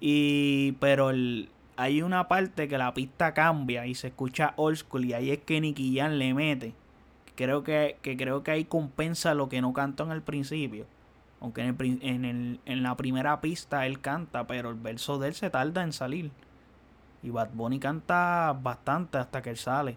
Y, 0.00 0.72
pero 0.78 1.10
el, 1.10 1.50
hay 1.76 2.02
una 2.02 2.28
parte 2.28 2.68
que 2.68 2.78
la 2.78 2.94
pista 2.94 3.34
cambia 3.34 3.86
y 3.86 3.94
se 3.94 4.08
escucha 4.08 4.52
old 4.56 4.76
school 4.76 5.04
y 5.04 5.12
ahí 5.12 5.30
es 5.30 5.38
que 5.38 5.60
Nicky 5.60 5.96
Jam 5.96 6.12
le 6.12 6.34
mete. 6.34 6.74
Creo 7.34 7.62
que, 7.62 7.98
que 8.02 8.16
creo 8.16 8.42
que 8.42 8.50
ahí 8.50 8.64
compensa 8.64 9.34
lo 9.34 9.48
que 9.48 9.60
no 9.60 9.72
cantó 9.72 10.04
en 10.04 10.10
el 10.10 10.22
principio. 10.22 10.86
Aunque 11.40 11.60
en, 11.62 11.76
el, 11.78 11.98
en, 12.02 12.24
el, 12.24 12.60
en 12.66 12.82
la 12.82 12.96
primera 12.96 13.40
pista 13.40 13.86
él 13.86 14.00
canta, 14.00 14.48
pero 14.48 14.70
el 14.70 14.74
verso 14.74 15.20
de 15.20 15.28
él 15.28 15.34
se 15.34 15.50
tarda 15.50 15.84
en 15.84 15.92
salir. 15.92 16.32
Y 17.22 17.30
Bad 17.30 17.50
Bunny 17.52 17.78
canta 17.78 18.56
bastante 18.60 19.18
hasta 19.18 19.42
que 19.42 19.50
él 19.50 19.56
sale. 19.56 19.96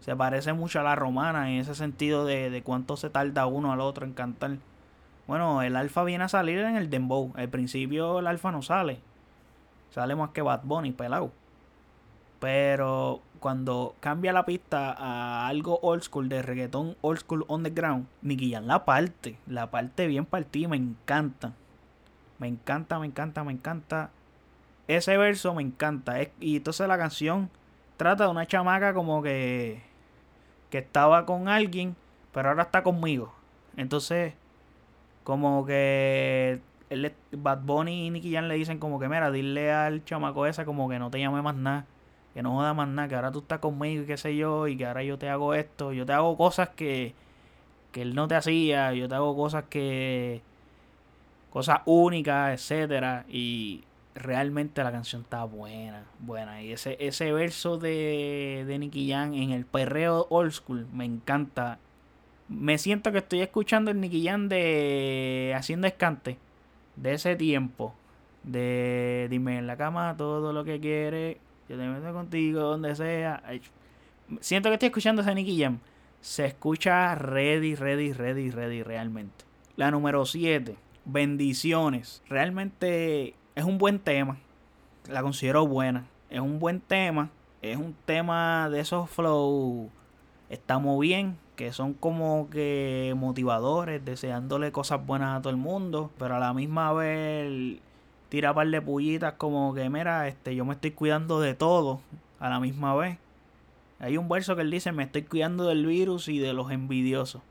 Se 0.00 0.16
parece 0.16 0.52
mucho 0.52 0.80
a 0.80 0.82
la 0.82 0.94
romana 0.94 1.50
en 1.50 1.60
ese 1.60 1.74
sentido 1.74 2.24
de, 2.24 2.50
de 2.50 2.62
cuánto 2.62 2.96
se 2.96 3.10
tarda 3.10 3.46
uno 3.46 3.72
al 3.72 3.80
otro 3.80 4.06
en 4.06 4.12
cantar. 4.12 4.56
Bueno, 5.26 5.62
el 5.62 5.76
alfa 5.76 6.04
viene 6.04 6.24
a 6.24 6.28
salir 6.28 6.58
en 6.58 6.76
el 6.76 6.90
dembow. 6.90 7.32
Al 7.36 7.48
principio 7.48 8.18
el 8.18 8.26
alfa 8.26 8.50
no 8.50 8.62
sale. 8.62 9.00
Sale 9.90 10.14
más 10.16 10.30
que 10.30 10.42
Bad 10.42 10.62
Bunny, 10.64 10.92
pelado. 10.92 11.32
Pero 12.40 13.20
cuando 13.38 13.94
cambia 14.00 14.32
la 14.32 14.46
pista 14.46 14.92
a 14.92 15.46
algo 15.46 15.78
old 15.82 16.02
school, 16.02 16.28
de 16.28 16.42
reggaetón 16.42 16.96
old 17.02 17.20
school 17.20 17.44
on 17.48 17.62
the 17.62 17.70
ground, 17.70 18.06
Nicky 18.22 18.52
Jam 18.52 18.64
la 18.64 18.84
parte, 18.84 19.38
la 19.46 19.70
parte 19.70 20.06
bien 20.06 20.24
partida, 20.24 20.68
me 20.68 20.76
encanta. 20.76 21.52
Me 22.38 22.48
encanta, 22.48 22.98
me 22.98 23.06
encanta, 23.06 23.44
me 23.44 23.52
encanta 23.52 24.10
ese 24.96 25.16
verso 25.16 25.54
me 25.54 25.62
encanta. 25.62 26.16
y 26.40 26.56
entonces 26.56 26.86
la 26.88 26.98
canción 26.98 27.50
trata 27.96 28.24
de 28.24 28.30
una 28.30 28.46
chamaca 28.46 28.94
como 28.94 29.22
que, 29.22 29.82
que 30.70 30.78
estaba 30.78 31.26
con 31.26 31.48
alguien, 31.48 31.96
pero 32.32 32.48
ahora 32.48 32.62
está 32.62 32.82
conmigo. 32.82 33.34
Entonces, 33.76 34.34
como 35.22 35.66
que 35.66 36.60
el 36.88 37.12
Bad 37.32 37.60
Bunny 37.62 38.06
y 38.06 38.10
Nicky 38.10 38.32
Jam 38.32 38.46
le 38.46 38.54
dicen 38.54 38.78
como 38.78 38.98
que, 38.98 39.08
mira, 39.08 39.30
dile 39.30 39.70
al 39.70 40.04
chamaco 40.04 40.46
esa 40.46 40.64
como 40.64 40.88
que 40.88 40.98
no 40.98 41.10
te 41.10 41.20
llame 41.20 41.42
más 41.42 41.54
nada, 41.56 41.86
que 42.34 42.42
no 42.42 42.52
joda 42.52 42.74
más 42.74 42.88
nada, 42.88 43.08
que 43.08 43.16
ahora 43.16 43.30
tú 43.32 43.40
estás 43.40 43.58
conmigo 43.60 44.04
y 44.04 44.06
qué 44.06 44.16
sé 44.16 44.34
yo, 44.36 44.66
y 44.66 44.76
que 44.76 44.86
ahora 44.86 45.02
yo 45.02 45.18
te 45.18 45.28
hago 45.28 45.54
esto, 45.54 45.92
yo 45.92 46.06
te 46.06 46.12
hago 46.12 46.36
cosas 46.36 46.70
que, 46.70 47.14
que 47.92 48.02
él 48.02 48.14
no 48.14 48.28
te 48.28 48.34
hacía, 48.34 48.94
yo 48.94 49.08
te 49.08 49.14
hago 49.14 49.36
cosas 49.36 49.64
que, 49.68 50.42
cosas 51.50 51.80
únicas, 51.84 52.54
etcétera, 52.54 53.26
y 53.28 53.84
realmente 54.14 54.82
la 54.82 54.92
canción 54.92 55.22
está 55.22 55.44
buena, 55.44 56.04
buena. 56.18 56.62
Y 56.62 56.72
ese, 56.72 56.96
ese 57.00 57.32
verso 57.32 57.78
de, 57.78 58.64
de 58.66 58.78
Nicky 58.78 59.12
en 59.12 59.50
el 59.50 59.64
perreo 59.66 60.26
old 60.30 60.52
school 60.52 60.86
me 60.92 61.04
encanta. 61.04 61.78
Me 62.48 62.78
siento 62.78 63.12
que 63.12 63.18
estoy 63.18 63.42
escuchando 63.42 63.90
el 63.90 64.00
Nicky 64.00 64.24
Jam 64.24 64.48
de 64.48 65.54
Haciendo 65.56 65.86
Escante, 65.86 66.36
de 66.96 67.14
ese 67.14 67.36
tiempo. 67.36 67.94
De 68.42 69.28
dime 69.30 69.58
en 69.58 69.66
la 69.66 69.76
cama 69.76 70.16
todo 70.16 70.52
lo 70.52 70.64
que 70.64 70.80
quieres, 70.80 71.36
yo 71.68 71.76
te 71.76 71.86
meto 71.86 72.12
contigo 72.12 72.60
donde 72.60 72.96
sea. 72.96 73.42
Siento 74.40 74.70
que 74.70 74.74
estoy 74.74 74.88
escuchando 74.88 75.22
ese 75.22 75.34
Nicky 75.34 75.62
Jam. 75.62 75.78
Se 76.20 76.46
escucha 76.46 77.14
ready, 77.14 77.74
ready, 77.74 78.12
ready, 78.12 78.50
ready 78.50 78.82
realmente. 78.82 79.44
La 79.76 79.90
número 79.90 80.26
7, 80.26 80.76
bendiciones. 81.04 82.22
Realmente 82.28 83.34
es 83.60 83.66
un 83.66 83.78
buen 83.78 83.98
tema. 83.98 84.38
La 85.08 85.22
considero 85.22 85.66
buena. 85.66 86.06
Es 86.30 86.40
un 86.40 86.58
buen 86.58 86.80
tema. 86.80 87.30
Es 87.62 87.76
un 87.76 87.94
tema 88.06 88.68
de 88.70 88.80
esos 88.80 89.08
flow. 89.10 89.90
Estamos 90.48 90.98
bien. 90.98 91.38
Que 91.56 91.72
son 91.72 91.92
como 91.92 92.48
que 92.48 93.14
motivadores. 93.16 94.02
Deseándole 94.02 94.72
cosas 94.72 95.04
buenas 95.06 95.38
a 95.38 95.42
todo 95.42 95.50
el 95.50 95.58
mundo. 95.58 96.10
Pero 96.18 96.36
a 96.36 96.38
la 96.38 96.54
misma 96.54 96.92
vez 96.94 97.78
tira 98.30 98.54
par 98.54 98.68
de 98.68 98.80
pullitas 98.80 99.34
como 99.34 99.74
que 99.74 99.90
mira, 99.90 100.28
este, 100.28 100.54
yo 100.54 100.64
me 100.64 100.74
estoy 100.74 100.92
cuidando 100.92 101.40
de 101.40 101.54
todo. 101.54 102.00
A 102.38 102.48
la 102.48 102.60
misma 102.60 102.94
vez. 102.94 103.18
Hay 103.98 104.16
un 104.16 104.30
verso 104.30 104.56
que 104.56 104.62
él 104.62 104.70
dice, 104.70 104.92
me 104.92 105.02
estoy 105.02 105.24
cuidando 105.24 105.66
del 105.66 105.84
virus 105.84 106.28
y 106.28 106.38
de 106.38 106.54
los 106.54 106.70
envidiosos. 106.70 107.42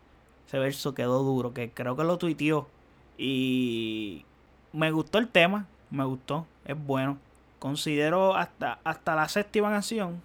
Ese 0.47 0.57
verso 0.57 0.95
quedó 0.95 1.21
duro, 1.21 1.53
que 1.53 1.69
creo 1.69 1.95
que 1.95 2.03
lo 2.03 2.17
tuiteó. 2.17 2.67
Y 3.15 4.25
me 4.73 4.89
gustó 4.89 5.19
el 5.19 5.27
tema 5.27 5.67
me 5.89 6.03
gustó, 6.05 6.45
es 6.65 6.75
bueno. 6.77 7.17
Considero 7.59 8.35
hasta, 8.35 8.79
hasta 8.83 9.15
la 9.15 9.27
séptima 9.27 9.69
canción, 9.69 10.21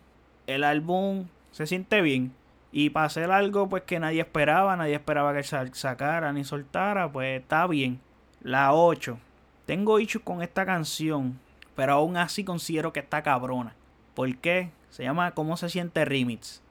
el 0.47 0.64
álbum 0.64 1.26
se 1.50 1.66
siente 1.66 2.00
bien. 2.00 2.33
Y 2.71 2.90
para 2.90 3.06
hacer 3.06 3.30
algo 3.30 3.68
pues 3.68 3.85
que 3.85 4.00
nadie 4.00 4.21
esperaba, 4.21 4.76
nadie 4.76 4.94
esperaba 4.94 5.33
que 5.33 5.42
sacara 5.42 6.33
ni 6.33 6.44
soltara, 6.44 7.11
pues 7.11 7.40
está 7.40 7.66
bien. 7.66 8.00
La 8.42 8.75
8. 8.75 9.16
Tengo 9.64 10.00
issues 10.00 10.25
con 10.25 10.42
esta 10.42 10.66
canción, 10.66 11.38
pero 11.76 11.92
aún 11.94 12.16
así 12.16 12.44
considero 12.44 12.92
que 12.92 13.00
está 13.00 13.23
cabrona. 13.23 13.75
¿Por 14.14 14.37
qué? 14.37 14.71
Se 14.90 15.04
llama 15.04 15.33
¿Cómo 15.33 15.56
se 15.56 15.68
siente 15.68 16.04
Remix? 16.04 16.62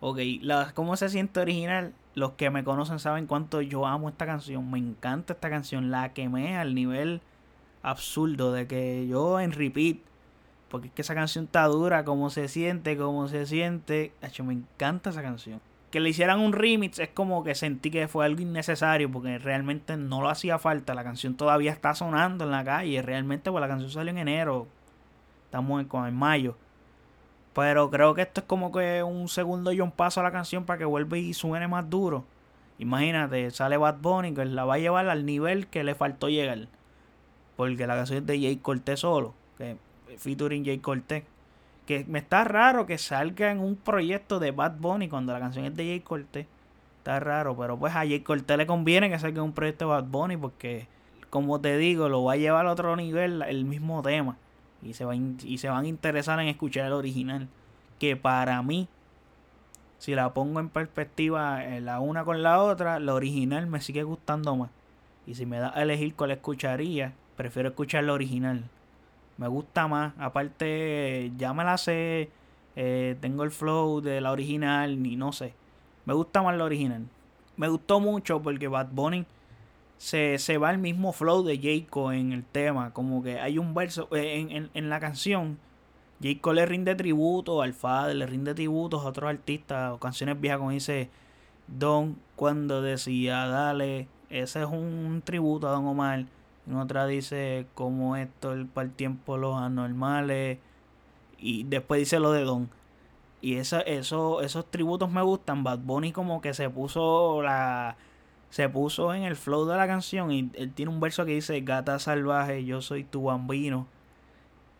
Ok, 0.00 0.18
la, 0.40 0.72
¿cómo 0.74 0.96
se 0.96 1.08
siente 1.08 1.40
original? 1.40 1.94
Los 2.14 2.32
que 2.32 2.50
me 2.50 2.64
conocen 2.64 2.98
saben 2.98 3.26
cuánto 3.26 3.60
yo 3.60 3.86
amo 3.86 4.08
esta 4.08 4.26
canción. 4.26 4.70
Me 4.70 4.78
encanta 4.78 5.34
esta 5.34 5.50
canción. 5.50 5.90
La 5.90 6.12
quemé 6.12 6.56
al 6.56 6.74
nivel 6.74 7.20
absurdo 7.84 8.52
de 8.52 8.66
que 8.66 9.06
yo 9.06 9.38
en 9.38 9.52
repeat, 9.52 9.98
porque 10.68 10.88
es 10.88 10.92
que 10.94 11.02
esa 11.02 11.14
canción 11.14 11.44
está 11.44 11.64
dura, 11.66 12.04
como 12.04 12.30
se 12.30 12.48
siente, 12.48 12.96
como 12.96 13.28
se 13.28 13.46
siente. 13.46 14.12
Hecho, 14.22 14.42
me 14.42 14.54
encanta 14.54 15.10
esa 15.10 15.22
canción. 15.22 15.60
Que 15.92 16.00
le 16.00 16.08
hicieran 16.08 16.40
un 16.40 16.52
remix 16.52 16.98
es 16.98 17.10
como 17.10 17.44
que 17.44 17.54
sentí 17.54 17.92
que 17.92 18.08
fue 18.08 18.24
algo 18.24 18.40
innecesario 18.40 19.08
porque 19.12 19.38
realmente 19.38 19.96
no 19.96 20.20
lo 20.20 20.28
hacía 20.28 20.58
falta. 20.58 20.94
La 20.94 21.04
canción 21.04 21.36
todavía 21.36 21.70
está 21.70 21.94
sonando 21.94 22.42
en 22.42 22.50
la 22.50 22.64
calle. 22.64 23.00
Realmente, 23.02 23.52
pues 23.52 23.60
la 23.60 23.68
canción 23.68 23.90
salió 23.92 24.10
en 24.10 24.18
enero. 24.18 24.66
Estamos 25.44 25.80
en, 25.80 26.04
en 26.06 26.14
mayo. 26.16 26.56
Pero 27.54 27.88
creo 27.90 28.14
que 28.14 28.22
esto 28.22 28.40
es 28.40 28.46
como 28.48 28.72
que 28.72 29.04
un 29.04 29.28
segundo 29.28 29.70
y 29.70 29.80
un 29.80 29.92
paso 29.92 30.18
a 30.18 30.24
la 30.24 30.32
canción 30.32 30.64
para 30.64 30.78
que 30.78 30.84
vuelva 30.84 31.16
y 31.16 31.32
suene 31.34 31.68
más 31.68 31.88
duro. 31.88 32.24
Imagínate, 32.80 33.52
sale 33.52 33.76
Bad 33.76 33.98
Bunny 34.00 34.34
que 34.34 34.44
la 34.44 34.64
va 34.64 34.74
a 34.74 34.78
llevar 34.78 35.08
al 35.08 35.24
nivel 35.24 35.68
que 35.68 35.84
le 35.84 35.94
faltó 35.94 36.28
llegar. 36.28 36.66
Porque 37.56 37.86
la 37.86 37.94
canción 37.96 38.18
es 38.18 38.26
de 38.26 38.40
Jay 38.40 38.56
Cortez 38.56 39.00
solo. 39.00 39.34
Que 39.58 39.76
featuring 40.18 40.64
Jay 40.64 40.78
Cortez. 40.78 41.24
Que 41.86 42.04
me 42.06 42.18
está 42.18 42.44
raro 42.44 42.86
que 42.86 42.98
salga 42.98 43.50
en 43.50 43.60
un 43.60 43.76
proyecto 43.76 44.38
de 44.38 44.50
Bad 44.50 44.76
Bunny 44.78 45.08
cuando 45.08 45.32
la 45.32 45.40
canción 45.40 45.64
es 45.66 45.76
de 45.76 45.84
Jay 45.84 46.00
Cortez. 46.00 46.46
Está 46.98 47.20
raro, 47.20 47.56
pero 47.56 47.78
pues 47.78 47.94
a 47.94 47.98
Jay 47.98 48.20
Cortez 48.20 48.56
le 48.56 48.66
conviene 48.66 49.10
que 49.10 49.18
salga 49.18 49.42
un 49.42 49.52
proyecto 49.52 49.84
de 49.84 49.90
Bad 49.90 50.04
Bunny 50.04 50.36
porque, 50.38 50.88
como 51.28 51.60
te 51.60 51.76
digo, 51.76 52.08
lo 52.08 52.24
va 52.24 52.32
a 52.32 52.36
llevar 52.36 52.66
a 52.66 52.72
otro 52.72 52.96
nivel 52.96 53.42
el 53.42 53.64
mismo 53.64 54.02
tema. 54.02 54.36
Y 54.82 54.94
se, 54.94 55.04
va 55.04 55.14
y 55.14 55.58
se 55.58 55.68
van 55.68 55.84
a 55.84 55.88
interesar 55.88 56.40
en 56.40 56.48
escuchar 56.48 56.86
el 56.86 56.92
original. 56.92 57.48
Que 57.98 58.16
para 58.16 58.62
mí, 58.62 58.88
si 59.98 60.14
la 60.14 60.34
pongo 60.34 60.60
en 60.60 60.68
perspectiva 60.68 61.64
eh, 61.64 61.80
la 61.80 62.00
una 62.00 62.24
con 62.24 62.42
la 62.42 62.62
otra, 62.62 62.98
la 62.98 63.14
original 63.14 63.66
me 63.66 63.80
sigue 63.80 64.02
gustando 64.02 64.56
más. 64.56 64.70
Y 65.26 65.34
si 65.34 65.46
me 65.46 65.58
da 65.58 65.72
a 65.74 65.82
elegir 65.82 66.14
cuál 66.14 66.30
escucharía, 66.32 67.14
prefiero 67.36 67.70
escuchar 67.70 68.04
la 68.04 68.12
original. 68.12 68.64
Me 69.36 69.48
gusta 69.48 69.88
más. 69.88 70.14
Aparte, 70.18 71.32
ya 71.36 71.52
me 71.52 71.64
la 71.64 71.76
sé. 71.78 72.30
Eh, 72.76 73.16
tengo 73.20 73.44
el 73.44 73.50
flow 73.50 74.00
de 74.00 74.20
la 74.20 74.32
original, 74.32 75.02
ni 75.02 75.16
no 75.16 75.32
sé. 75.32 75.54
Me 76.04 76.14
gusta 76.14 76.42
más 76.42 76.56
la 76.56 76.64
original. 76.64 77.06
Me 77.56 77.68
gustó 77.68 78.00
mucho 78.00 78.42
porque 78.42 78.68
Bad 78.68 78.88
Bunny 78.92 79.26
se, 79.96 80.38
se 80.38 80.58
va 80.58 80.70
el 80.70 80.78
mismo 80.78 81.12
flow 81.12 81.42
de 81.42 81.58
Jayco 81.58 82.12
en 82.12 82.32
el 82.32 82.44
tema. 82.44 82.92
Como 82.92 83.22
que 83.22 83.40
hay 83.40 83.58
un 83.58 83.74
verso 83.74 84.08
eh, 84.12 84.40
en, 84.40 84.50
en, 84.50 84.70
en 84.74 84.90
la 84.90 85.00
canción. 85.00 85.58
Jayco 86.22 86.52
le 86.52 86.66
rinde 86.66 86.94
tributo 86.94 87.62
al 87.62 87.74
Fader, 87.74 88.16
le 88.16 88.26
rinde 88.26 88.54
tributos 88.54 89.04
a 89.04 89.08
otros 89.08 89.30
artistas 89.30 89.92
o 89.92 89.98
canciones 89.98 90.40
viejas 90.40 90.58
como 90.58 90.70
dice 90.70 91.10
Don 91.66 92.16
cuando 92.36 92.82
decía 92.82 93.46
dale. 93.46 94.08
Ese 94.30 94.62
es 94.62 94.66
un 94.66 95.22
tributo 95.24 95.68
a 95.68 95.72
Don 95.72 95.86
Omar. 95.86 96.26
En 96.66 96.76
otra 96.76 97.06
dice 97.06 97.66
como 97.74 98.16
esto 98.16 98.52
el 98.52 98.66
para 98.66 98.86
el 98.86 98.92
tiempo 98.92 99.36
los 99.36 99.56
anormales. 99.56 100.58
Y 101.38 101.64
después 101.64 102.00
dice 102.00 102.18
lo 102.20 102.32
de 102.32 102.44
Don. 102.44 102.70
Y 103.40 103.56
eso, 103.56 103.84
esos 103.84 104.70
tributos 104.70 105.10
me 105.10 105.20
gustan. 105.22 105.64
Bad 105.64 105.80
Bunny 105.80 106.12
como 106.12 106.40
que 106.40 106.54
se 106.54 106.70
puso 106.70 107.42
la. 107.42 107.96
Se 108.48 108.68
puso 108.68 109.12
en 109.12 109.24
el 109.24 109.36
flow 109.36 109.66
de 109.66 109.76
la 109.76 109.86
canción. 109.86 110.30
Y 110.30 110.50
él 110.54 110.72
tiene 110.72 110.90
un 110.90 111.00
verso 111.00 111.26
que 111.26 111.32
dice 111.32 111.60
Gata 111.60 111.98
salvaje, 111.98 112.64
yo 112.64 112.80
soy 112.80 113.04
tu 113.04 113.24
bambino. 113.24 113.86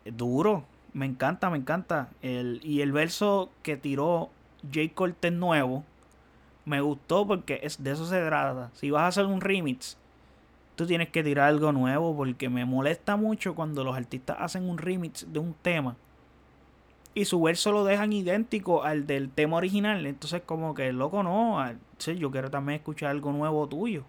Duro. 0.07 0.65
Me 0.95 1.07
encanta, 1.07 1.51
me 1.51 1.59
encanta. 1.59 2.09
El, 2.23 2.61
y 2.63 2.81
el 2.81 2.93
verso 2.93 3.51
que 3.63 3.77
tiró 3.77 4.31
Jay 4.73 4.89
Cortez 4.89 5.33
nuevo. 5.33 5.85
Me 6.65 6.81
gustó 6.81 7.27
porque 7.27 7.61
es, 7.63 7.83
de 7.83 7.91
eso 7.91 8.07
se 8.07 8.25
trata. 8.25 8.71
Si 8.75 8.91
vas 8.91 9.03
a 9.03 9.07
hacer 9.09 9.27
un 9.27 9.43
remix, 9.43 9.99
tú 10.77 10.87
tienes 10.87 11.09
que 11.09 11.23
tirar 11.23 11.49
algo 11.49 11.73
nuevo. 11.73 12.17
Porque 12.17 12.49
me 12.49 12.65
molesta 12.65 13.17
mucho 13.17 13.55
cuando 13.55 13.85
los 13.85 13.97
artistas 13.97 14.37
hacen 14.41 14.69
un 14.69 14.79
remix 14.79 15.33
de 15.33 15.39
un 15.39 15.55
tema 15.63 15.97
y 17.15 17.25
su 17.27 17.41
verso 17.41 17.71
lo 17.73 17.85
dejan 17.85 18.13
idéntico 18.13 18.83
al 18.83 19.07
del 19.07 19.31
tema 19.31 19.57
original. 19.57 20.05
Entonces, 20.05 20.43
como 20.45 20.75
que 20.75 20.93
loco, 20.93 21.23
no. 21.23 21.65
yo 21.99 22.31
quiero 22.31 22.51
también 22.51 22.79
escuchar 22.79 23.11
algo 23.11 23.33
nuevo 23.33 23.69
tuyo. 23.69 24.05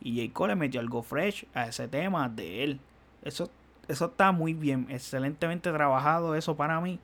Y 0.00 0.20
J. 0.20 0.32
Cole 0.32 0.52
le 0.52 0.56
metió 0.56 0.80
algo 0.80 1.02
fresh 1.02 1.46
a 1.54 1.66
ese 1.66 1.88
tema 1.88 2.28
de 2.28 2.64
él. 2.64 2.80
Eso, 3.22 3.50
eso 3.88 4.06
está 4.06 4.30
muy 4.30 4.54
bien, 4.54 4.86
excelentemente 4.90 5.72
trabajado 5.72 6.34
eso 6.34 6.56
para 6.56 6.80
mí. 6.80 7.00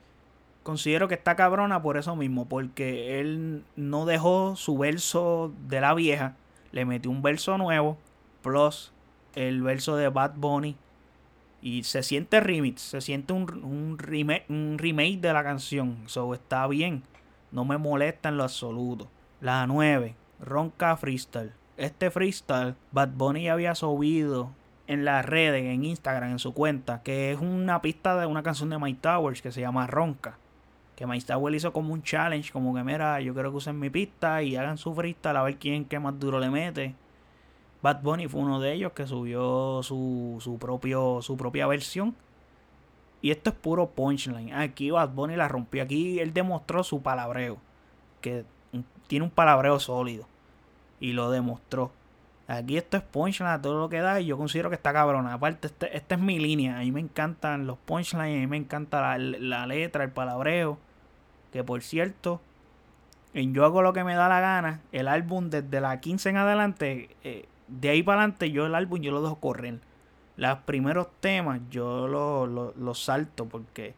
Considero 0.62 1.08
que 1.08 1.14
está 1.14 1.36
cabrona 1.36 1.82
por 1.82 1.96
eso 1.96 2.16
mismo, 2.16 2.46
porque 2.46 3.20
él 3.20 3.64
no 3.76 4.06
dejó 4.06 4.56
su 4.56 4.78
verso 4.78 5.52
de 5.68 5.80
la 5.80 5.92
vieja, 5.94 6.36
le 6.72 6.84
metió 6.84 7.10
un 7.10 7.22
verso 7.22 7.58
nuevo, 7.58 7.98
plus 8.44 8.92
el 9.34 9.62
verso 9.62 9.96
de 9.96 10.08
Bad 10.08 10.34
Bunny 10.36 10.76
y 11.60 11.82
se 11.82 12.02
siente 12.02 12.40
remix, 12.40 12.82
se 12.82 13.00
siente 13.00 13.32
un, 13.32 13.50
un, 13.64 13.98
remake, 13.98 14.44
un 14.50 14.76
remake 14.78 15.18
de 15.18 15.32
la 15.32 15.42
canción. 15.42 15.96
So 16.06 16.34
está 16.34 16.66
bien. 16.66 17.02
No 17.50 17.64
me 17.64 17.78
molesta 17.78 18.28
en 18.28 18.36
lo 18.36 18.44
absoluto. 18.44 19.08
La 19.40 19.66
9. 19.66 20.14
Ronca 20.40 20.96
Freestyle. 20.96 21.52
Este 21.76 22.10
freestyle, 22.10 22.74
Bad 22.92 23.10
Bunny 23.16 23.48
había 23.48 23.74
subido 23.74 24.50
en 24.86 25.04
las 25.04 25.24
redes, 25.24 25.64
en 25.64 25.84
Instagram, 25.84 26.32
en 26.32 26.38
su 26.38 26.52
cuenta, 26.52 27.02
que 27.02 27.32
es 27.32 27.40
una 27.40 27.80
pista 27.80 28.16
de 28.16 28.26
una 28.26 28.42
canción 28.42 28.70
de 28.70 28.78
Mike 28.78 29.00
Towers 29.00 29.42
que 29.42 29.50
se 29.50 29.60
llama 29.60 29.86
Ronca. 29.86 30.38
Que 30.94 31.06
Mike 31.06 31.26
Towers 31.26 31.56
hizo 31.56 31.72
como 31.72 31.92
un 31.92 32.02
challenge, 32.02 32.52
como 32.52 32.74
que 32.74 32.84
mira, 32.84 33.20
yo 33.20 33.34
quiero 33.34 33.50
que 33.50 33.56
usen 33.56 33.80
mi 33.80 33.90
pista 33.90 34.42
y 34.42 34.54
hagan 34.54 34.78
su 34.78 34.94
freestyle 34.94 35.36
a 35.36 35.42
ver 35.42 35.56
quién 35.56 35.84
que 35.86 35.98
más 35.98 36.18
duro 36.20 36.38
le 36.38 36.50
mete. 36.50 36.94
Bad 37.84 38.00
Bunny 38.00 38.28
fue 38.28 38.40
uno 38.40 38.60
de 38.60 38.72
ellos 38.72 38.92
que 38.92 39.06
subió 39.06 39.82
su, 39.82 40.38
su, 40.40 40.56
propio, 40.58 41.20
su 41.20 41.36
propia 41.36 41.66
versión. 41.66 42.16
Y 43.20 43.30
esto 43.30 43.50
es 43.50 43.56
puro 43.56 43.90
punchline. 43.90 44.54
Aquí 44.54 44.90
Bad 44.90 45.10
Bunny 45.10 45.36
la 45.36 45.48
rompió. 45.48 45.82
Aquí 45.82 46.18
él 46.18 46.32
demostró 46.32 46.82
su 46.82 47.02
palabreo. 47.02 47.58
Que 48.22 48.46
tiene 49.06 49.26
un 49.26 49.30
palabreo 49.30 49.78
sólido. 49.80 50.26
Y 50.98 51.12
lo 51.12 51.30
demostró. 51.30 51.92
Aquí 52.48 52.78
esto 52.78 52.96
es 52.96 53.02
punchline 53.02 53.60
todo 53.60 53.78
lo 53.78 53.90
que 53.90 54.00
da. 54.00 54.18
Y 54.18 54.24
yo 54.24 54.38
considero 54.38 54.70
que 54.70 54.76
está 54.76 54.94
cabrona. 54.94 55.34
Aparte, 55.34 55.66
este, 55.66 55.94
esta 55.94 56.14
es 56.14 56.22
mi 56.22 56.38
línea. 56.38 56.78
A 56.78 56.80
mí 56.80 56.90
me 56.90 57.00
encantan 57.00 57.66
los 57.66 57.76
punchlines. 57.76 58.38
A 58.38 58.40
mí 58.40 58.46
me 58.46 58.56
encanta 58.56 59.18
la, 59.18 59.66
letra, 59.66 60.04
el 60.04 60.10
palabreo. 60.10 60.78
Que 61.52 61.62
por 61.62 61.82
cierto, 61.82 62.40
en 63.34 63.52
Yo 63.52 63.66
hago 63.66 63.82
lo 63.82 63.92
que 63.92 64.04
me 64.04 64.14
da 64.14 64.30
la 64.30 64.40
gana. 64.40 64.80
El 64.90 65.06
álbum 65.06 65.50
desde 65.50 65.82
la 65.82 66.00
15 66.00 66.30
en 66.30 66.36
adelante. 66.38 67.10
Eh, 67.24 67.44
de 67.68 67.88
ahí 67.88 68.02
para 68.02 68.20
adelante 68.20 68.50
yo 68.50 68.66
el 68.66 68.74
álbum 68.74 69.00
yo 69.00 69.12
lo 69.12 69.22
dejo 69.22 69.36
correr. 69.36 69.80
Los 70.36 70.58
primeros 70.60 71.08
temas 71.20 71.60
yo 71.70 72.08
los 72.08 72.76
lo, 72.76 72.94
salto 72.94 73.46
porque 73.46 73.94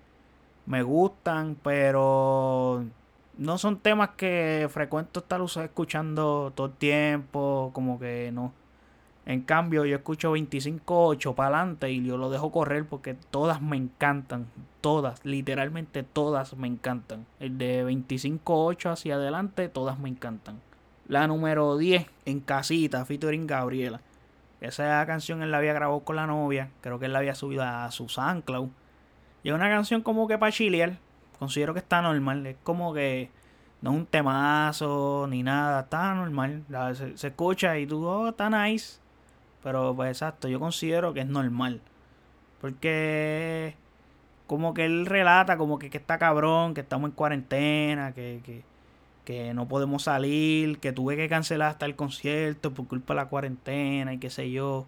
me 0.66 0.82
gustan, 0.82 1.56
pero 1.62 2.84
no 3.38 3.58
son 3.58 3.78
temas 3.78 4.10
que 4.10 4.68
frecuento 4.70 5.20
estar 5.20 5.40
escuchando 5.64 6.52
todo 6.54 6.66
el 6.68 6.72
tiempo, 6.74 7.70
como 7.72 7.98
que 7.98 8.30
no. 8.32 8.52
En 9.26 9.40
cambio, 9.42 9.84
yo 9.84 9.96
escucho 9.96 10.36
25.8 10.36 11.34
para 11.34 11.58
adelante 11.58 11.90
y 11.90 12.04
yo 12.04 12.16
lo 12.16 12.30
dejo 12.30 12.52
correr 12.52 12.86
porque 12.86 13.14
todas 13.14 13.60
me 13.60 13.76
encantan. 13.76 14.46
Todas, 14.80 15.24
literalmente 15.24 16.04
todas 16.04 16.56
me 16.56 16.68
encantan. 16.68 17.26
El 17.40 17.58
de 17.58 17.84
25.8 17.84 18.90
hacia 18.90 19.16
adelante, 19.16 19.68
todas 19.68 19.98
me 19.98 20.08
encantan. 20.08 20.60
La 21.08 21.28
número 21.28 21.76
10, 21.76 22.04
En 22.24 22.40
Casita, 22.40 23.04
featuring 23.04 23.46
Gabriela. 23.46 24.00
Esa 24.60 25.04
canción 25.06 25.42
él 25.42 25.52
la 25.52 25.58
había 25.58 25.72
grabado 25.72 26.00
con 26.00 26.16
la 26.16 26.26
novia. 26.26 26.70
Creo 26.80 26.98
que 26.98 27.06
él 27.06 27.12
la 27.12 27.20
había 27.20 27.36
subido 27.36 27.62
a 27.62 27.88
su 27.92 28.08
SoundCloud. 28.08 28.68
Y 29.44 29.50
es 29.50 29.54
una 29.54 29.68
canción 29.68 30.02
como 30.02 30.26
que 30.26 30.36
para 30.36 30.50
chilear. 30.50 30.98
Considero 31.38 31.74
que 31.74 31.78
está 31.78 32.02
normal. 32.02 32.44
Es 32.46 32.56
como 32.64 32.92
que 32.92 33.30
no 33.82 33.90
es 33.92 33.96
un 33.98 34.06
temazo 34.06 35.28
ni 35.30 35.44
nada. 35.44 35.82
Está 35.82 36.12
normal. 36.14 36.64
Se, 36.94 37.28
escucha 37.28 37.78
y 37.78 37.86
tú, 37.86 38.04
oh, 38.04 38.28
está 38.30 38.50
nice. 38.50 38.98
Pero 39.62 39.94
pues 39.94 40.10
exacto, 40.10 40.48
yo 40.48 40.58
considero 40.58 41.14
que 41.14 41.20
es 41.20 41.26
normal. 41.28 41.80
Porque 42.60 43.76
como 44.48 44.74
que 44.74 44.86
él 44.86 45.06
relata 45.06 45.56
como 45.56 45.78
que, 45.78 45.88
que 45.88 45.98
está 45.98 46.18
cabrón, 46.18 46.74
que 46.74 46.80
estamos 46.80 47.10
en 47.10 47.14
cuarentena, 47.14 48.12
que, 48.12 48.40
que 48.44 48.64
que 49.26 49.52
no 49.54 49.66
podemos 49.68 50.04
salir, 50.04 50.78
que 50.78 50.92
tuve 50.92 51.16
que 51.16 51.28
cancelar 51.28 51.70
hasta 51.70 51.84
el 51.84 51.96
concierto 51.96 52.72
por 52.72 52.86
culpa 52.86 53.12
de 53.12 53.16
la 53.16 53.28
cuarentena 53.28 54.14
y 54.14 54.18
qué 54.18 54.30
sé 54.30 54.50
yo. 54.52 54.86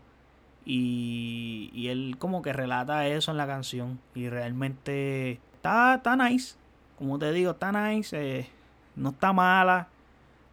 Y, 0.65 1.71
y 1.75 1.89
él 1.89 2.17
como 2.19 2.41
que 2.41 2.53
relata 2.53 3.07
eso 3.09 3.33
en 3.33 3.37
la 3.37 3.49
canción 3.49 4.01
y 4.15 4.29
realmente 4.29 5.41
está, 5.57 5.97
está 5.97 6.17
nice. 6.17 6.57
Como 6.97 7.19
te 7.19 7.33
digo, 7.33 7.51
está 7.51 7.73
nice. 7.73 8.17
Eh, 8.17 8.49
no 8.95 9.11
está 9.11 9.33
mala. 9.33 9.89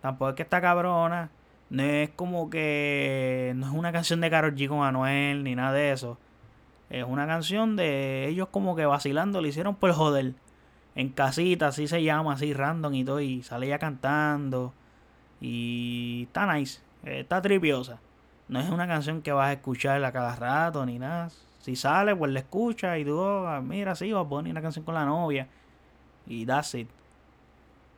Tampoco 0.02 0.30
es 0.30 0.36
que 0.36 0.44
está 0.44 0.62
cabrona. 0.62 1.30
No 1.70 1.84
es 1.84 2.10
como 2.10 2.50
que... 2.50 3.54
No 3.56 3.68
es 3.68 3.74
una 3.74 3.92
canción 3.92 4.20
de 4.20 4.32
Karol 4.32 4.56
G 4.56 4.68
con 4.68 4.84
Anuel 4.84 5.44
ni 5.44 5.56
nada 5.56 5.74
de 5.74 5.92
eso. 5.92 6.18
Es 6.90 7.04
una 7.04 7.28
canción 7.28 7.76
de 7.76 8.28
ellos 8.30 8.48
como 8.50 8.76
que 8.76 8.86
vacilando. 8.86 9.42
Le 9.42 9.50
hicieron 9.50 9.76
por 9.76 9.92
joder 9.92 10.34
en 10.96 11.10
casita, 11.10 11.68
así 11.68 11.88
se 11.88 12.02
llama, 12.02 12.34
así 12.34 12.54
random 12.54 12.94
y 12.94 13.04
todo, 13.04 13.20
y 13.20 13.44
sale 13.44 13.68
ya 13.68 13.78
cantando. 13.78 14.74
Y 15.42 16.24
está 16.28 16.52
nice, 16.54 16.80
está 17.04 17.42
tripiosa. 17.42 18.00
No 18.48 18.60
es 18.60 18.70
una 18.70 18.88
canción 18.88 19.22
que 19.22 19.32
vas 19.32 19.50
a 19.50 19.54
escuchar 19.54 20.04
a 20.04 20.12
cada 20.12 20.36
rato 20.36 20.86
ni 20.86 20.98
nada. 20.98 21.30
Si 21.60 21.76
sale, 21.76 22.16
pues 22.16 22.32
la 22.32 22.40
escucha 22.40 22.98
y 22.98 23.04
tú, 23.04 23.18
oh, 23.18 23.62
mira, 23.62 23.96
sí, 23.96 24.12
vas 24.12 24.26
a 24.26 24.30
poner 24.30 24.52
una 24.52 24.62
canción 24.62 24.86
con 24.86 24.96
la 24.96 25.04
novia. 25.04 25.48
Y 26.28 26.46
that's 26.46 26.76
it. 26.76 26.88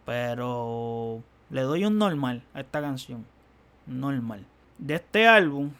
Pero 0.05 1.21
le 1.49 1.61
doy 1.61 1.85
un 1.85 1.97
normal 1.97 2.43
a 2.53 2.61
esta 2.61 2.81
canción. 2.81 3.25
Normal. 3.85 4.45
De 4.77 4.95
este 4.95 5.27
álbum, 5.27 5.71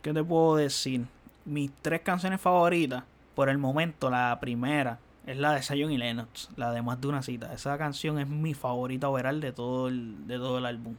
¿qué 0.00 0.12
te 0.12 0.22
puedo 0.22 0.56
decir? 0.56 1.06
Mis 1.44 1.72
tres 1.82 2.00
canciones 2.02 2.40
favoritas, 2.40 3.02
por 3.34 3.48
el 3.48 3.58
momento, 3.58 4.08
la 4.08 4.38
primera 4.40 4.98
es 5.26 5.36
la 5.36 5.52
de 5.52 5.62
Zion 5.62 5.90
y 5.92 5.98
Lennox, 5.98 6.50
la 6.56 6.72
de 6.72 6.82
Más 6.82 7.00
de 7.00 7.08
una 7.08 7.22
cita. 7.22 7.52
Esa 7.52 7.78
canción 7.78 8.18
es 8.18 8.28
mi 8.28 8.54
favorita 8.54 9.08
overall 9.08 9.40
de 9.40 9.52
todo 9.52 9.88
el, 9.88 10.26
de 10.26 10.36
todo 10.36 10.58
el 10.58 10.66
álbum. 10.66 10.96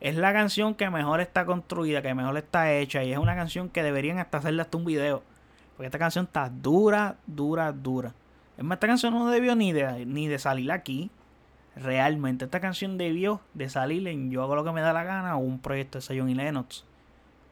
Es 0.00 0.16
la 0.16 0.32
canción 0.32 0.74
que 0.74 0.90
mejor 0.90 1.20
está 1.20 1.46
construida, 1.46 2.02
que 2.02 2.14
mejor 2.14 2.36
está 2.36 2.72
hecha 2.72 3.02
y 3.02 3.12
es 3.12 3.18
una 3.18 3.34
canción 3.34 3.68
que 3.68 3.82
deberían 3.82 4.18
hasta 4.18 4.38
hacerle 4.38 4.62
hasta 4.62 4.76
un 4.76 4.84
video. 4.84 5.22
Porque 5.76 5.86
esta 5.86 5.98
canción 5.98 6.26
está 6.26 6.48
dura, 6.50 7.16
dura, 7.26 7.72
dura. 7.72 8.14
Es 8.56 8.64
más, 8.64 8.76
esta 8.76 8.86
canción 8.86 9.12
no 9.12 9.28
debió 9.28 9.56
ni 9.56 9.72
de, 9.72 10.06
ni 10.06 10.28
de 10.28 10.38
salir 10.38 10.70
aquí. 10.70 11.10
realmente 11.74 12.44
esta 12.46 12.60
canción 12.60 12.96
debió 12.96 13.40
de 13.54 13.68
salir 13.68 14.06
en 14.08 14.30
Yo 14.30 14.42
hago 14.42 14.54
lo 14.54 14.64
que 14.64 14.72
me 14.72 14.80
da 14.80 14.92
la 14.92 15.04
gana 15.04 15.36
o 15.36 15.40
un 15.40 15.58
proyecto 15.58 15.98
de 15.98 16.02
Zion 16.02 16.28
y 16.30 16.34
Lennox 16.34 16.84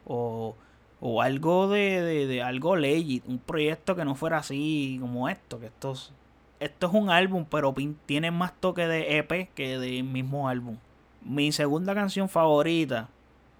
o, 0.05 0.55
o 0.99 1.21
algo 1.21 1.67
de, 1.67 2.25
de, 2.27 2.41
algo 2.41 2.75
legit, 2.75 3.23
un 3.27 3.39
proyecto 3.39 3.95
que 3.95 4.05
no 4.05 4.15
fuera 4.15 4.37
así 4.37 4.97
como 5.01 5.29
esto, 5.29 5.59
que 5.59 5.67
esto 5.67 5.91
es, 5.91 6.11
esto 6.59 6.87
es 6.87 6.93
un 6.93 7.09
álbum, 7.09 7.45
pero 7.49 7.73
tiene 8.05 8.31
más 8.31 8.53
toque 8.59 8.87
de 8.87 9.17
EP 9.17 9.49
que 9.53 9.77
del 9.77 10.03
mismo 10.03 10.47
álbum. 10.47 10.77
Mi 11.23 11.51
segunda 11.51 11.95
canción 11.95 12.29
favorita 12.29 13.09